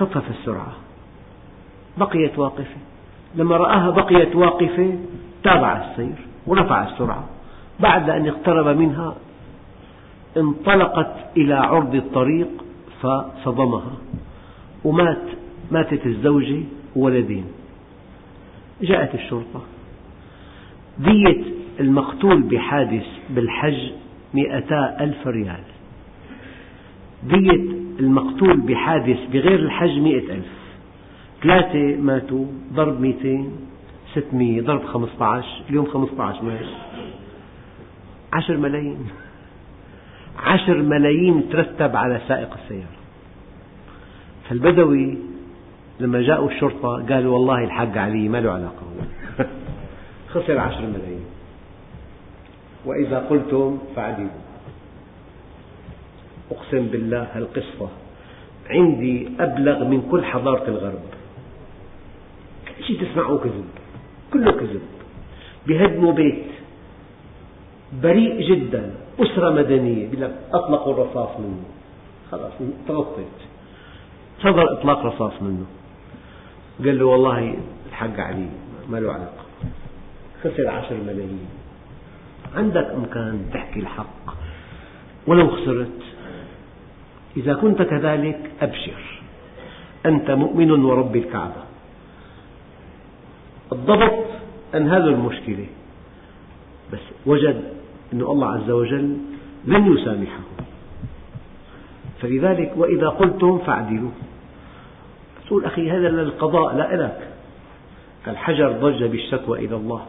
خفف 0.00 0.30
السرعة. 0.30 0.72
بقيت 1.98 2.38
واقفة. 2.38 2.76
لما 3.34 3.56
رآها 3.56 3.90
بقيت 3.90 4.36
واقفة 4.36 4.98
تابع 5.44 5.84
السير 5.84 6.26
ورفع 6.46 6.88
السرعة. 6.88 7.24
بعد 7.80 8.10
أن 8.10 8.28
اقترب 8.28 8.76
منها 8.76 9.14
انطلقت 10.36 11.16
إلى 11.36 11.54
عرض 11.54 11.94
الطريق 11.94 12.48
فصدمها. 13.02 13.92
ومات 14.84 15.22
ماتت 15.70 16.06
الزوجة 16.06 16.62
وولدين. 16.96 17.44
جاءت 18.82 19.14
الشرطة. 19.14 19.62
دية 20.98 21.42
المقتول 21.80 22.42
بحادث 22.42 23.06
بالحج 23.30 23.90
مئتا 24.34 24.96
ألف 25.00 25.26
ريال. 25.26 25.64
دية 27.22 27.79
المقتول 28.00 28.60
بحادث 28.60 29.18
بغير 29.32 29.58
الحج 29.58 29.98
مئة 29.98 30.34
ألف. 30.34 30.46
ثلاثة 31.42 31.96
ماتوا 31.96 32.46
ضرب 32.72 33.00
مئتين 33.00 33.52
ستمية 34.12 34.62
ضرب 34.62 34.84
خمسة 34.84 35.24
عشر 35.24 35.62
اليوم 35.70 35.86
خمسة 35.86 36.22
عشر 36.22 36.42
مات 36.42 36.60
عشر 38.32 38.56
ملايين. 38.56 39.06
عشر 40.38 40.82
ملايين 40.82 41.48
ترتب 41.50 41.96
على 41.96 42.20
سائق 42.28 42.54
السيارة. 42.62 43.00
فالبدوي 44.48 45.18
لما 46.00 46.22
جاءوا 46.22 46.50
الشرطة 46.50 47.06
قالوا 47.14 47.34
والله 47.34 47.64
الحاج 47.64 47.98
علي 47.98 48.28
ما 48.28 48.40
له 48.40 48.50
علاقة 48.50 48.82
خسر 50.28 50.58
عشر 50.58 50.80
ملايين. 50.80 51.24
وإذا 52.86 53.18
قلتم 53.18 53.78
فعدلوا 53.96 54.28
أقسم 56.50 56.86
بالله 56.86 57.22
هالقصة 57.34 57.88
عندي 58.70 59.28
أبلغ 59.40 59.84
من 59.84 60.08
كل 60.10 60.24
حضارة 60.24 60.68
الغرب. 60.68 61.06
كل 62.68 62.84
شيء 62.84 62.96
تسمعه 63.02 63.38
كذب 63.38 63.68
كله 64.32 64.52
كذب. 64.52 64.82
بهدموا 65.66 66.12
بيت 66.12 66.46
بريء 68.02 68.40
جدا 68.50 68.94
أسرة 69.20 69.50
مدنية 69.50 70.08
أطلقوا 70.52 70.92
الرصاص 70.92 71.40
منه. 71.40 71.64
خلاص 72.30 72.52
تغطت 72.88 73.38
صدر 74.42 74.72
إطلاق 74.72 75.06
رصاص 75.06 75.42
منه. 75.42 75.66
قال 76.84 76.98
له 76.98 77.04
والله 77.04 77.56
الحق 77.88 78.20
علي 78.20 78.48
ما 78.88 78.96
له 79.00 79.12
علاقة. 79.12 79.44
خسر 80.42 80.68
عشر 80.68 80.94
ملايين. 80.94 81.48
عندك 82.54 82.86
إمكان 82.96 83.50
تحكي 83.52 83.80
الحق. 83.80 84.24
ولو 85.26 85.50
خسرت 85.50 85.98
إذا 87.36 87.54
كنت 87.54 87.82
كذلك 87.82 88.50
أبشر. 88.60 89.20
أنت 90.06 90.30
مؤمن 90.30 90.70
ورب 90.70 91.16
الكعبة. 91.16 91.62
الضبط 93.72 94.24
أنهلوا 94.74 95.14
المشكلة 95.14 95.66
بس 96.92 96.98
وجد 97.26 97.62
أن 98.12 98.20
الله 98.20 98.52
عز 98.52 98.70
وجل 98.70 99.16
لن 99.64 99.96
يسامحه. 99.96 100.40
فلذلك 102.20 102.72
وإذا 102.76 103.08
قلتم 103.08 103.58
فاعدلوا. 103.58 104.10
تقول 105.46 105.64
أخي 105.64 105.90
هذا 105.90 106.08
للقضاء 106.08 106.76
لا 106.76 106.94
إلك. 106.94 107.28
الحجر 108.28 108.72
ضج 108.72 109.04
بالشكوى 109.04 109.58
إلى 109.58 109.76
الله. 109.76 110.06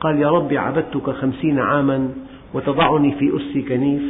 قال 0.00 0.18
يا 0.18 0.30
رب 0.30 0.52
عبدتك 0.52 1.10
خمسين 1.10 1.58
عاما 1.58 2.14
وتضعني 2.54 3.14
في 3.14 3.36
أس 3.36 3.68
كنيف 3.68 4.02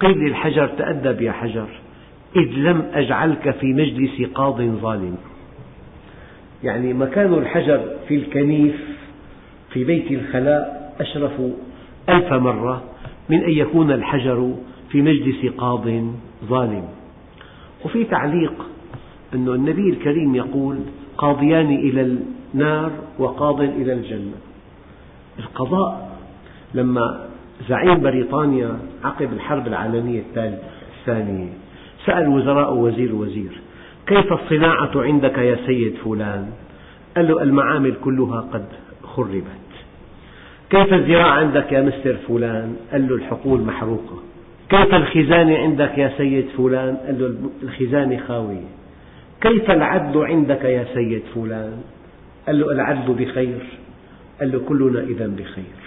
فقيل 0.00 0.18
للحجر 0.18 0.66
تأدب 0.66 1.22
يا 1.22 1.32
حجر 1.32 1.68
إذ 2.36 2.48
لم 2.54 2.82
أجعلك 2.94 3.50
في 3.50 3.66
مجلس 3.72 4.30
قاض 4.34 4.62
ظالم. 4.62 5.16
يعني 6.64 6.92
مكان 6.92 7.34
الحجر 7.34 7.80
في 8.08 8.14
الكنيف 8.14 8.74
في 9.70 9.84
بيت 9.84 10.10
الخلاء 10.10 10.94
أشرف 11.00 11.32
ألف 12.08 12.32
مرة 12.32 12.82
من 13.28 13.44
أن 13.44 13.50
يكون 13.50 13.92
الحجر 13.92 14.54
في 14.90 15.02
مجلس 15.02 15.52
قاض 15.58 15.88
ظالم. 16.44 16.88
وفي 17.84 18.04
تعليق 18.04 18.66
أن 19.34 19.48
النبي 19.48 19.90
الكريم 19.90 20.34
يقول 20.34 20.78
قاضيان 21.18 21.74
إلى 21.74 22.18
النار 22.54 22.90
وقاض 23.18 23.60
إلى 23.60 23.92
الجنة. 23.92 24.36
القضاء 25.38 26.18
لما 26.74 27.25
زعيم 27.68 28.00
بريطانيا 28.00 28.78
عقب 29.04 29.32
الحرب 29.32 29.66
العالمية 29.66 30.22
الثانية. 30.36 31.48
سأل 32.06 32.28
وزراء 32.28 32.74
وزير 32.74 33.14
وزير 33.14 33.60
كيف 34.06 34.32
الصناعة 34.32 34.90
عندك 34.96 35.38
يا 35.38 35.56
سيد 35.66 35.94
فلان؟ 36.04 36.50
قال 37.16 37.28
له 37.28 37.42
المعامل 37.42 37.94
كلها 38.04 38.40
قد 38.40 38.66
خربت. 39.02 39.72
كيف 40.70 40.94
الزراعة 40.94 41.30
عندك 41.30 41.72
يا 41.72 41.82
مستر 41.82 42.16
فلان؟ 42.28 42.76
قال 42.92 43.08
له 43.08 43.14
الحقول 43.14 43.60
محروقة. 43.60 44.22
كيف 44.68 44.94
الخزانة 44.94 45.58
عندك 45.58 45.98
يا 45.98 46.12
سيد 46.16 46.46
فلان؟ 46.56 46.96
قال 46.96 47.20
له 47.20 47.50
الخزانة 47.62 48.16
خاوية. 48.28 48.68
كيف 49.40 49.70
العدل 49.70 50.24
عندك 50.24 50.64
يا 50.64 50.86
سيد 50.94 51.22
فلان؟ 51.34 51.82
قال 52.46 52.60
له 52.60 52.72
العدل 52.72 53.14
بخير. 53.14 53.62
قال 54.40 54.52
له 54.52 54.58
كلنا 54.58 55.00
إذا 55.00 55.26
بخير. 55.26 55.85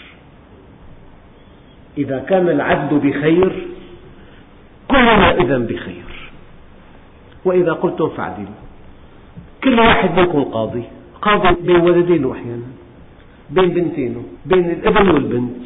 إذا 1.97 2.19
كان 2.19 2.49
العدل 2.49 2.99
بخير 2.99 3.67
كلنا 4.87 5.31
إذا 5.31 5.57
بخير. 5.57 6.31
وإذا 7.45 7.73
قلتم 7.73 8.09
فاعدلوا. 8.09 8.59
كل 9.63 9.79
واحد 9.79 10.19
منكم 10.19 10.43
قاضي 10.43 10.83
قاضي 11.21 11.61
بين 11.61 11.75
ولدين 11.75 12.31
أحيانا 12.31 12.69
بين 13.49 13.69
بنتين 13.69 14.23
بين 14.45 14.69
الأبن 14.69 15.09
والبنت 15.09 15.63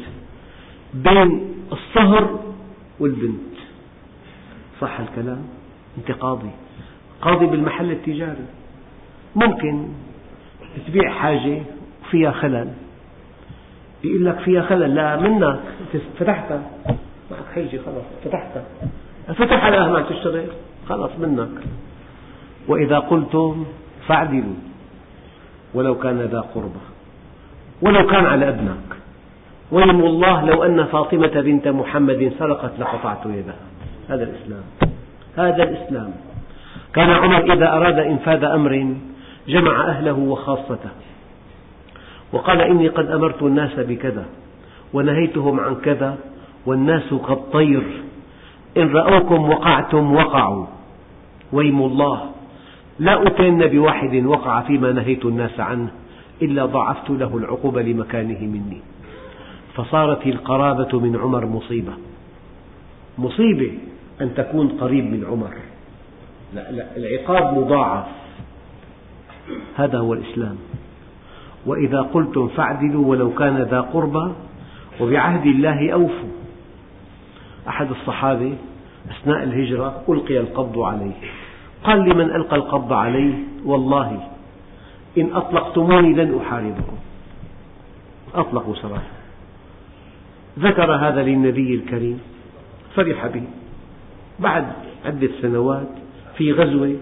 بين 0.94 1.54
الصهر 1.72 2.40
والبنت. 3.00 3.54
صح 4.80 5.00
الكلام؟ 5.00 5.42
أنت 5.98 6.10
قاضي. 6.10 6.50
قاضي 7.22 7.46
بالمحل 7.46 7.90
التجاري. 7.90 8.46
ممكن 9.36 9.88
تبيع 10.86 11.10
حاجة 11.10 11.62
وفيها 12.02 12.30
خلل. 12.30 12.72
يقول 14.04 14.24
لك 14.24 14.38
فيها 14.38 14.62
خلل. 14.62 14.94
لا 14.94 15.16
منك 15.16 15.60
فتحتها 16.18 16.62
معك 17.30 17.44
حيجة 17.54 17.80
خلاص. 17.86 18.04
فتحتها 18.24 18.64
فتح 19.34 19.64
على 19.64 19.92
ما 19.92 20.02
تشتغل 20.02 20.46
خلاص 20.88 21.10
منك 21.18 21.48
وإذا 22.68 22.98
قلتم 22.98 23.64
فاعدلوا. 24.06 24.54
ولو 25.74 25.98
كان 25.98 26.20
ذا 26.20 26.40
قربى 26.40 26.84
ولو 27.82 28.06
كان 28.06 28.26
على 28.26 28.48
ابنك 28.48 28.90
ويم 29.72 30.00
الله 30.04 30.44
لو 30.46 30.64
أن 30.64 30.84
فاطمة 30.84 31.40
بنت 31.40 31.68
محمد 31.68 32.32
سرقت 32.38 32.72
لقطعت 32.78 33.26
يدها. 33.26 33.54
هذا 34.08 34.22
الإسلام. 34.22 34.62
هذا 35.36 35.62
الإسلام. 35.62 36.10
كان 36.94 37.10
عمر 37.10 37.52
إذا 37.52 37.72
أراد 37.72 37.98
إنفاذ 37.98 38.44
أمر 38.44 38.94
جمع 39.48 39.88
أهله 39.88 40.12
وخاصته. 40.12 40.90
وقال 42.34 42.60
إني 42.60 42.88
قد 42.88 43.10
أمرت 43.10 43.42
الناس 43.42 43.78
بكذا 43.78 44.26
ونهيتهم 44.92 45.60
عن 45.60 45.74
كذا 45.74 46.18
والناس 46.66 47.14
كالطير 47.28 47.82
إن 48.76 48.92
رأوكم 48.92 49.48
وقعتم 49.48 50.14
وقعوا 50.14 50.66
ويم 51.52 51.82
الله 51.82 52.30
لا 52.98 53.26
أتين 53.26 53.66
بواحد 53.66 54.24
وقع 54.24 54.60
فيما 54.60 54.92
نهيت 54.92 55.24
الناس 55.24 55.60
عنه 55.60 55.88
إلا 56.42 56.66
ضاعفت 56.66 57.10
له 57.10 57.36
العقوبة 57.36 57.82
لمكانه 57.82 58.40
مني 58.40 58.80
فصارت 59.74 60.26
القرابة 60.26 61.00
من 61.00 61.16
عمر 61.16 61.46
مصيبة 61.46 61.92
مصيبة 63.18 63.72
أن 64.20 64.34
تكون 64.34 64.68
قريب 64.68 65.04
من 65.04 65.24
عمر 65.30 65.54
لا 66.54 66.72
لا 66.72 66.96
العقاب 66.96 67.58
مضاعف 67.58 68.04
هذا 69.76 69.98
هو 69.98 70.14
الإسلام 70.14 70.56
وإذا 71.66 72.00
قلتم 72.00 72.48
فاعدلوا 72.48 73.06
ولو 73.06 73.34
كان 73.34 73.56
ذا 73.56 73.80
قربى 73.80 74.32
وبعهد 75.00 75.46
الله 75.46 75.92
أوفوا. 75.92 76.28
أحد 77.68 77.90
الصحابة 77.90 78.56
أثناء 79.10 79.42
الهجرة 79.42 80.02
ألقي 80.08 80.38
القبض 80.38 80.78
عليه. 80.78 81.12
قال 81.84 82.08
لمن 82.08 82.30
ألقى 82.30 82.56
القبض 82.56 82.92
عليه؟ 82.92 83.34
والله 83.64 84.28
إن 85.18 85.32
أطلقتموني 85.32 86.12
لن 86.12 86.40
أحاربكم. 86.40 86.96
أطلقوا 88.34 88.74
سراحه 88.74 89.14
ذكر 90.58 90.94
هذا 90.94 91.22
للنبي 91.22 91.74
الكريم 91.74 92.20
فرح 92.94 93.26
به. 93.26 93.42
بعد 94.38 94.66
عدة 95.04 95.28
سنوات 95.42 95.88
في 96.36 96.52
غزوة 96.52 96.96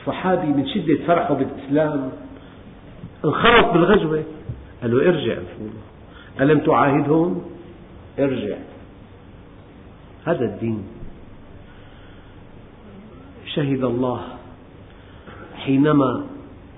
الصحابي 0.00 0.46
من 0.46 0.66
شدة 0.66 1.06
فرحة 1.06 1.34
بالإسلام 1.34 2.10
انخرط 3.24 3.72
بالغزوة. 3.72 4.22
قال 4.82 4.96
له 4.96 5.08
ارجع 5.08 5.36
ألم 6.40 6.58
تعاهدهم؟ 6.58 7.42
ارجع. 8.18 8.56
هذا 10.26 10.44
الدين. 10.44 10.82
شهد 13.46 13.84
الله 13.84 14.20
حينما 15.56 16.24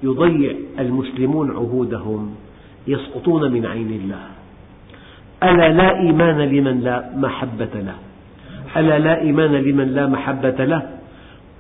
يضيع 0.02 0.54
المسلمون 0.78 1.50
عهودهم 1.50 2.34
يسقطون 2.86 3.52
من 3.52 3.66
عين 3.66 3.90
الله. 3.90 4.24
ألا 5.42 5.68
لا 5.68 5.98
إيمان 5.98 6.38
لمن 6.40 6.80
لا 6.80 7.10
محبة 7.16 7.74
له؟ 7.74 7.94
ألا 8.76 8.98
لا 8.98 9.20
إيمان 9.20 9.52
لمن 9.52 9.94
لا 9.94 10.06
محبة 10.06 10.64
له؟ 10.64 10.90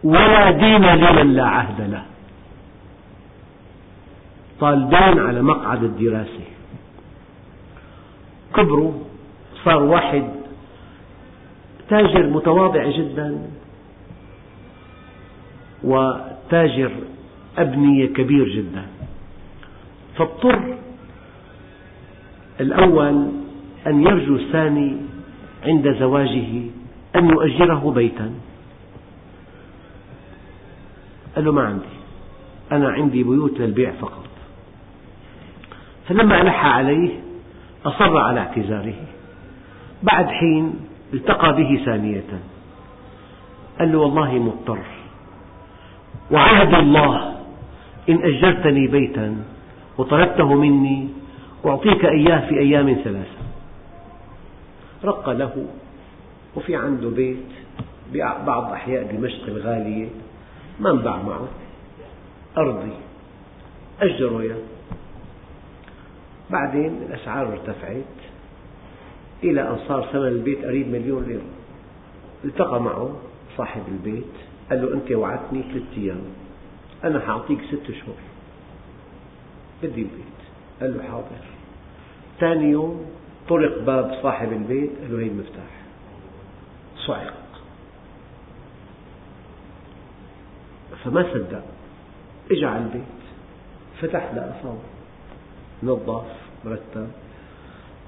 ولا 0.04 0.50
دين 0.50 0.84
لمن 0.84 1.34
لا 1.34 1.44
عهد 1.44 1.90
له؟ 1.90 2.02
طالبان 4.60 5.18
على 5.18 5.42
مقعد 5.42 5.82
الدراسة. 5.82 6.44
كبروا 8.56 8.92
صار 9.64 9.82
واحد 9.82 10.24
تاجر 11.88 12.26
متواضع 12.26 12.90
جدا 12.90 13.46
وتاجر 15.84 16.92
أبنية 17.58 18.06
كبير 18.06 18.48
جدا. 18.48 18.86
فاضطر 20.16 20.78
الأول 22.60 23.28
أن 23.86 24.02
يرجو 24.02 24.36
الثاني 24.36 24.96
عند 25.64 25.96
زواجه 25.98 26.62
أن 27.16 27.30
يؤجره 27.30 27.92
بيتا. 27.94 28.30
قال 31.36 31.44
له 31.44 31.52
ما 31.52 31.62
عندي 31.62 31.94
أنا 32.72 32.88
عندي 32.88 33.22
بيوت 33.22 33.60
للبيع 33.60 33.92
فقط. 34.00 34.29
فلما 36.10 36.40
ألح 36.40 36.66
عليه 36.66 37.20
أصر 37.86 38.16
على 38.16 38.40
اعتذاره. 38.40 38.94
بعد 40.02 40.26
حين 40.26 40.74
التقى 41.14 41.56
به 41.56 41.82
ثانية. 41.84 42.24
قال 43.78 43.92
له 43.92 43.98
والله 43.98 44.32
مضطر. 44.32 44.78
وعهد 46.30 46.74
الله 46.74 47.34
إن 48.08 48.18
أجرتني 48.22 48.86
بيتا 48.86 49.36
وطلبته 49.98 50.54
مني 50.54 51.08
أعطيك 51.66 52.04
إياه 52.04 52.48
في 52.48 52.58
أيام 52.58 52.96
ثلاثة. 53.04 53.40
رق 55.04 55.30
له 55.30 55.66
وفي 56.56 56.76
عنده 56.76 57.08
بيت 57.08 57.46
ببعض 58.12 58.72
أحياء 58.72 59.16
دمشق 59.16 59.46
الغالية. 59.46 60.08
ما 60.80 60.90
انباع 60.90 61.16
معه. 61.16 61.48
أرضي. 62.58 62.92
أجره 64.02 64.40
إياه 64.40 64.56
بعدين 66.50 67.02
الأسعار 67.08 67.52
ارتفعت 67.52 68.04
إلى 69.42 69.68
أن 69.68 69.78
صار 69.88 70.06
ثمن 70.12 70.26
البيت 70.26 70.64
قريب 70.64 70.88
مليون 70.88 71.24
ليرة. 71.24 71.42
التقى 72.44 72.80
معه 72.80 73.16
صاحب 73.56 73.82
البيت 73.88 74.24
قال 74.70 74.82
له 74.82 74.94
أنت 74.94 75.12
وعدتني 75.12 75.62
ثلاثة 75.62 75.96
أيام. 75.96 76.20
أنا 77.04 77.20
حأعطيك 77.20 77.60
ست 77.70 77.90
أشهر 77.90 78.14
بدي 79.82 80.02
البيت. 80.02 80.40
قال 80.80 80.96
له 80.96 81.02
حاضر. 81.02 81.44
ثاني 82.40 82.70
يوم 82.70 83.06
طرق 83.48 83.82
باب 83.82 84.18
صاحب 84.22 84.52
البيت 84.52 84.90
قال 85.00 85.12
له 85.12 85.18
هي 85.18 85.28
المفتاح. 85.28 85.80
صعق. 87.06 87.34
فما 91.04 91.22
صدق. 91.34 91.64
اجى 92.50 92.66
على 92.66 92.84
البيت. 92.84 93.02
فتح 94.00 94.32
صار 94.62 94.78
نظف 95.82 96.24
مرتب. 96.64 97.08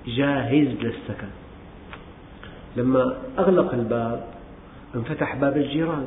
جاهز 0.07 0.68
للسكن. 0.68 1.29
لما 2.77 3.16
أغلق 3.39 3.75
الباب 3.75 4.25
انفتح 4.95 5.37
باب 5.37 5.57
الجيران. 5.57 6.07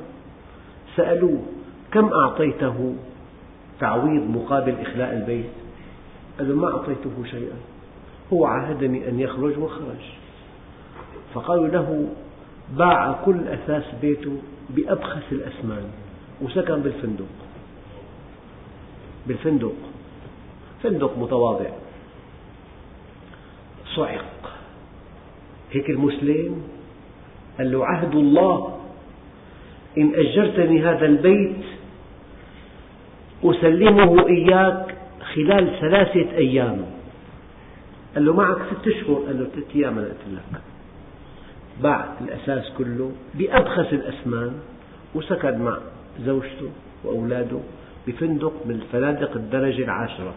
سألوه 0.96 1.42
كم 1.92 2.14
أعطيته؟ 2.14 2.96
تعويض 3.80 4.22
مقابل 4.30 4.76
إخلاء 4.82 5.14
البيت. 5.14 5.50
قال 6.40 6.56
ما 6.56 6.68
أعطيته 6.68 7.24
شيئا 7.32 7.58
هو 8.34 8.46
عاهدني 8.46 9.10
أن 9.10 9.20
يخرج 9.20 9.58
وخرج. 9.58 10.04
فقالوا 11.34 11.68
له 11.68 12.08
باع 12.78 13.12
كل 13.26 13.48
أثاث 13.48 13.96
بيته 14.02 14.38
بأبخس 14.70 15.32
الأثمان 15.32 15.84
وسكن 16.42 16.80
بالفندق. 16.80 17.26
بالفندق. 19.28 19.76
فندق 20.86 21.18
متواضع. 21.18 21.70
صعق. 23.96 24.58
هيك 25.72 25.90
المسلم 25.90 26.62
قال 27.58 27.72
له 27.72 27.86
عهد 27.86 28.16
الله 28.16 28.80
إن 29.98 30.12
أجرتني 30.16 30.82
هذا 30.82 31.06
البيت 31.06 31.64
أسلمه 33.44 34.28
إياك 34.28 34.96
خلال 35.36 35.80
ثلاثة 35.82 36.38
أيام. 36.38 36.86
قال 38.16 38.26
له 38.26 38.34
معك 38.34 38.58
ست 38.58 38.88
أشهر. 38.88 39.16
قال 39.28 39.40
له 39.40 39.46
ثلاثة 39.46 39.76
أيام 39.76 40.00
أنا 40.00 40.08
قلت 40.08 40.26
لك. 40.34 40.62
باع 41.84 42.06
الأساس 42.22 42.72
كله 42.78 43.12
بأبخس 43.34 43.94
الأثمان 43.94 44.54
وسكن 45.16 45.58
مع 45.58 45.78
زوجته 46.26 46.70
وأولاده 47.04 47.60
بفندق 48.08 48.54
من 48.66 48.80
فنادق 48.92 49.32
الدرجة 49.36 49.84
العاشرة. 49.84 50.34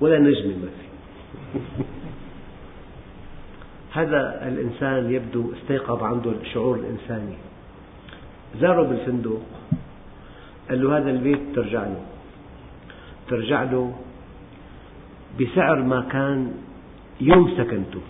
ولا 0.00 0.18
نجمة 0.18 0.56
ما 0.56 0.68
في. 0.68 0.88
هذا 3.92 4.48
الإنسان 4.48 5.10
يبدو 5.10 5.52
استيقظ 5.52 6.02
عنده 6.02 6.30
الشعور 6.30 6.76
الإنساني. 6.76 7.36
زاره 8.60 8.82
بالفندق 8.82 9.42
قال 10.68 10.82
له 10.82 10.98
هذا 10.98 11.10
البيت 11.10 11.38
ترجع 11.54 11.82
له. 11.82 12.02
ترجع 13.28 13.62
له 13.62 13.94
بسعر 15.40 15.82
ما 15.82 16.00
كان 16.00 16.52
يوم 17.20 17.50
سكنته. 17.56 18.00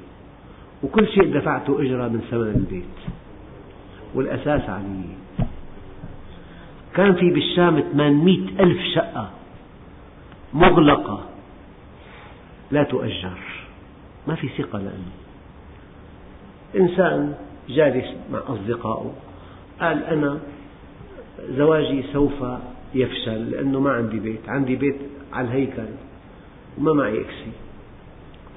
وكل 0.83 1.09
شيء 1.09 1.35
دفعته 1.35 1.83
أجرة 1.83 2.09
من 2.09 2.21
ثمن 2.31 2.49
البيت. 2.57 2.99
والأساس 4.15 4.71
عليه. 4.71 5.15
كان 6.95 7.15
في 7.15 7.31
بالشام 7.31 7.81
800 7.81 8.39
ألف 8.61 8.79
شقة 8.95 9.31
مغلقة. 10.55 11.28
لا 12.71 12.83
تؤجر. 12.83 13.39
ما 14.27 14.35
في 14.35 14.49
ثقة 14.49 14.79
لأنه. 14.79 15.13
إنسان 16.77 17.35
جالس 17.69 18.07
مع 18.33 18.43
أصدقائه 18.47 19.13
قال 19.81 20.05
أنا 20.05 20.41
زواجي 21.49 22.03
سوف 22.13 22.45
يفشل 22.95 23.51
لأنه 23.51 23.81
ما 23.81 23.91
عندي 23.91 24.19
بيت 24.19 24.49
عندي 24.49 24.77
بيت 24.77 24.97
على 25.33 25.49
الهيكل 25.49 25.89
وما 26.79 26.93
معي 26.93 27.21
إكسي. 27.21 27.53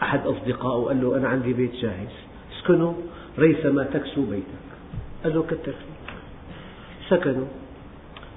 أحد 0.02 0.28
أصدقائه 0.28 0.86
قال 0.86 1.02
له 1.02 1.18
أنا 1.18 1.28
عندي 1.28 1.54
بيت 1.54 1.76
جاهز. 1.76 2.14
اسكنوا 2.58 2.94
ريثما 3.40 3.84
تكسو 3.84 4.26
بيتك. 4.26 4.68
قال 5.24 5.36
له 5.36 5.44
كتر 5.44 5.74
سكنوا. 7.10 7.48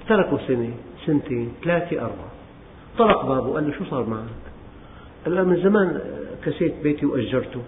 تركوا 0.07 0.37
سنة 0.47 0.73
سنتين 1.05 1.53
ثلاثة 1.63 2.01
أربعة. 2.01 2.31
طرق 2.97 3.25
بابه 3.25 3.53
قال 3.53 3.67
له 3.67 3.77
شو 3.77 3.85
صار 3.85 4.05
معك؟ 4.05 4.54
قال 5.25 5.35
له 5.35 5.43
من 5.43 5.63
زمان 5.63 5.99
كسيت 6.45 6.73
بيتي 6.83 7.05
وأجرته. 7.05 7.61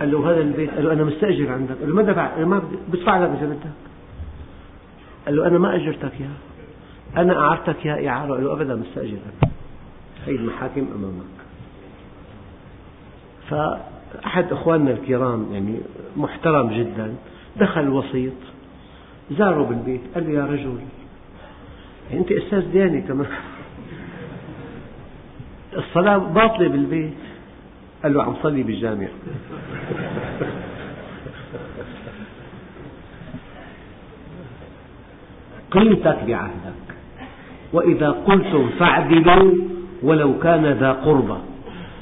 قال 0.00 0.10
له 0.10 0.30
هذا 0.30 0.40
البيت. 0.40 0.70
قال 0.70 0.84
له 0.84 0.92
أنا 0.92 1.04
مستأجر 1.04 1.52
عندك. 1.52 1.78
قال 1.80 1.88
له 1.88 1.94
ما 1.94 2.02
دفع 2.02 2.44
ما 2.44 2.62
بدفع 2.88 3.18
لك 3.18 3.28
إذا 3.28 3.46
بدك 3.46 3.70
قال 5.26 5.36
له 5.36 5.46
أنا 5.46 5.58
ما 5.58 5.76
أجرتك 5.76 6.12
إياه 6.20 6.28
أنا 7.16 7.38
أعرتك 7.38 7.86
يا 7.86 8.08
إعارة 8.08 8.34
قال 8.34 8.44
له 8.44 8.52
أبدا 8.52 8.74
مستأجر 8.74 9.16
هي 10.26 10.36
المحاكم 10.36 10.86
أمامك. 10.94 11.36
فأحد 13.50 14.52
أخواننا 14.52 14.90
الكرام 14.90 15.46
يعني 15.52 15.80
محترم 16.16 16.70
جدا 16.70 17.14
دخل 17.56 17.88
وسيط 17.88 18.32
زاره 19.30 19.62
بالبيت 19.62 20.00
قال 20.14 20.24
له 20.24 20.30
يا 20.30 20.46
رجل 20.46 20.78
يعني 22.10 22.20
أنت 22.20 22.32
أستاذ 22.32 22.72
ديانة 22.72 23.00
كمان. 23.00 23.26
الصلاة 25.76 26.18
باطلة 26.18 26.68
بالبيت. 26.68 27.14
قال 28.02 28.14
له 28.14 28.22
عم 28.22 28.34
صلي 28.42 28.62
بالجامع. 28.62 29.06
قيمتك 35.70 36.18
بعهدك. 36.26 36.86
وإذا 37.72 38.10
قلتم 38.10 38.70
فاعدلوا 38.78 39.54
ولو 40.02 40.38
كان 40.38 40.66
ذا 40.66 40.92
قربى. 40.92 41.38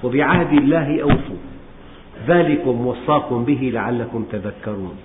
وبعهد 0.05 0.53
الله 0.53 1.03
أوفوا. 1.03 1.37
ذلكم 2.27 2.87
وصاكم 2.87 3.45
به 3.45 3.71
لعلكم 3.75 4.25
تذكرون. 4.33 4.97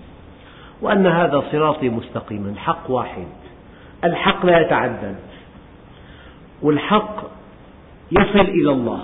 وأن 0.82 1.08
هذا 1.08 1.44
صراطي 1.52 1.90
مستقيما 1.90 2.50
الحق 2.50 2.92
واحد. 2.92 3.28
الحق 4.04 4.46
لا 4.46 4.62
يتعدد. 4.62 5.16
والحق 6.62 7.19
يصل 8.12 8.40
إلى 8.40 8.72
الله. 8.72 9.00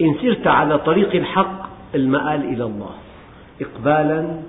إن 0.00 0.14
سرت 0.22 0.46
على 0.46 0.78
طريق 0.78 1.14
الحق 1.14 1.68
المآل 1.94 2.44
إلى 2.44 2.64
الله. 2.64 2.90
إقبالا 3.60 4.40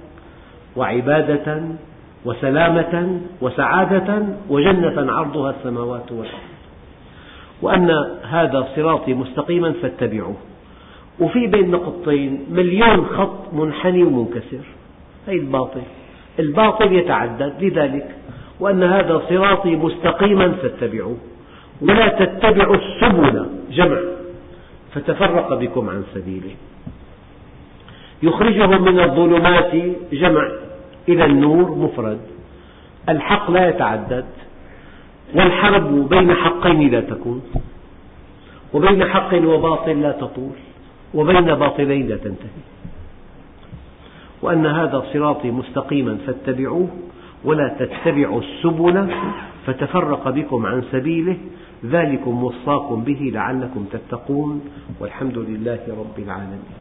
وعبادة 0.76 1.62
وسلامة 2.26 3.22
وسعادة 3.41 4.26
وجنة 4.49 5.12
عرضها 5.12 5.49
السماوات 5.49 6.12
والأرض. 6.12 6.56
وأن 7.62 7.91
هذا 8.24 8.68
صراطي 8.76 9.14
مستقيما 9.14 9.74
فاتبعوه. 9.82 10.36
وفي 11.20 11.47
بين 11.47 11.72
نقطتين 11.72 12.45
مليون 12.51 13.06
خط 13.06 13.53
منحني 13.53 14.03
ومنكسر. 14.03 14.66
هذا 15.28 15.36
الباطل. 15.36 15.82
الباطل 16.39 16.93
يتعدد. 16.93 17.53
لذلك 17.64 18.16
وأن 18.60 18.84
هذا 18.84 19.22
صراطي 19.30 19.76
مستقيما 19.76 20.51
فاتبعوه. 20.51 21.18
ولا 21.82 22.07
تتبعوا 22.07 22.76
السبل 22.76 23.49
جمع 23.71 23.99
فتفرق 24.93 25.53
بكم 25.53 25.89
عن 25.89 26.03
سبيله. 26.13 26.55
يخرجهم 28.23 28.82
من 28.84 28.99
الظلمات 28.99 29.76
جمع 30.13 30.49
إلى 31.09 31.26
النور 31.26 31.76
مفرد. 31.76 32.19
الحق 33.09 33.51
لا 33.51 33.69
يتعدد 33.69 34.26
والحرب 35.36 36.09
بين 36.09 36.34
حقين 36.34 36.91
لا 36.91 37.01
تكون 37.01 37.41
وبين 38.73 39.05
حق 39.05 39.34
وباطل 39.34 40.01
لا 40.01 40.11
تطول 40.11 40.55
وبين 41.13 41.55
باطلين 41.55 42.07
لا 42.07 42.15
تنتهي. 42.15 42.63
وأن 44.41 44.65
هذا 44.65 45.03
صراطي 45.13 45.51
مستقيما 45.51 46.17
فاتبعوه 46.28 46.88
ولا 47.46 47.76
تتبعوا 47.80 48.41
السبل 48.41 49.08
فتفرق 49.66 50.30
بكم 50.30 50.66
عن 50.66 50.84
سبيله 50.91 51.38
ذلكم 51.86 52.43
وصاكم 52.43 53.04
به 53.04 53.32
لعلكم 53.34 53.86
تتقون 53.91 54.62
والحمد 55.00 55.38
لله 55.38 55.80
رب 55.89 56.20
العالمين 56.20 56.76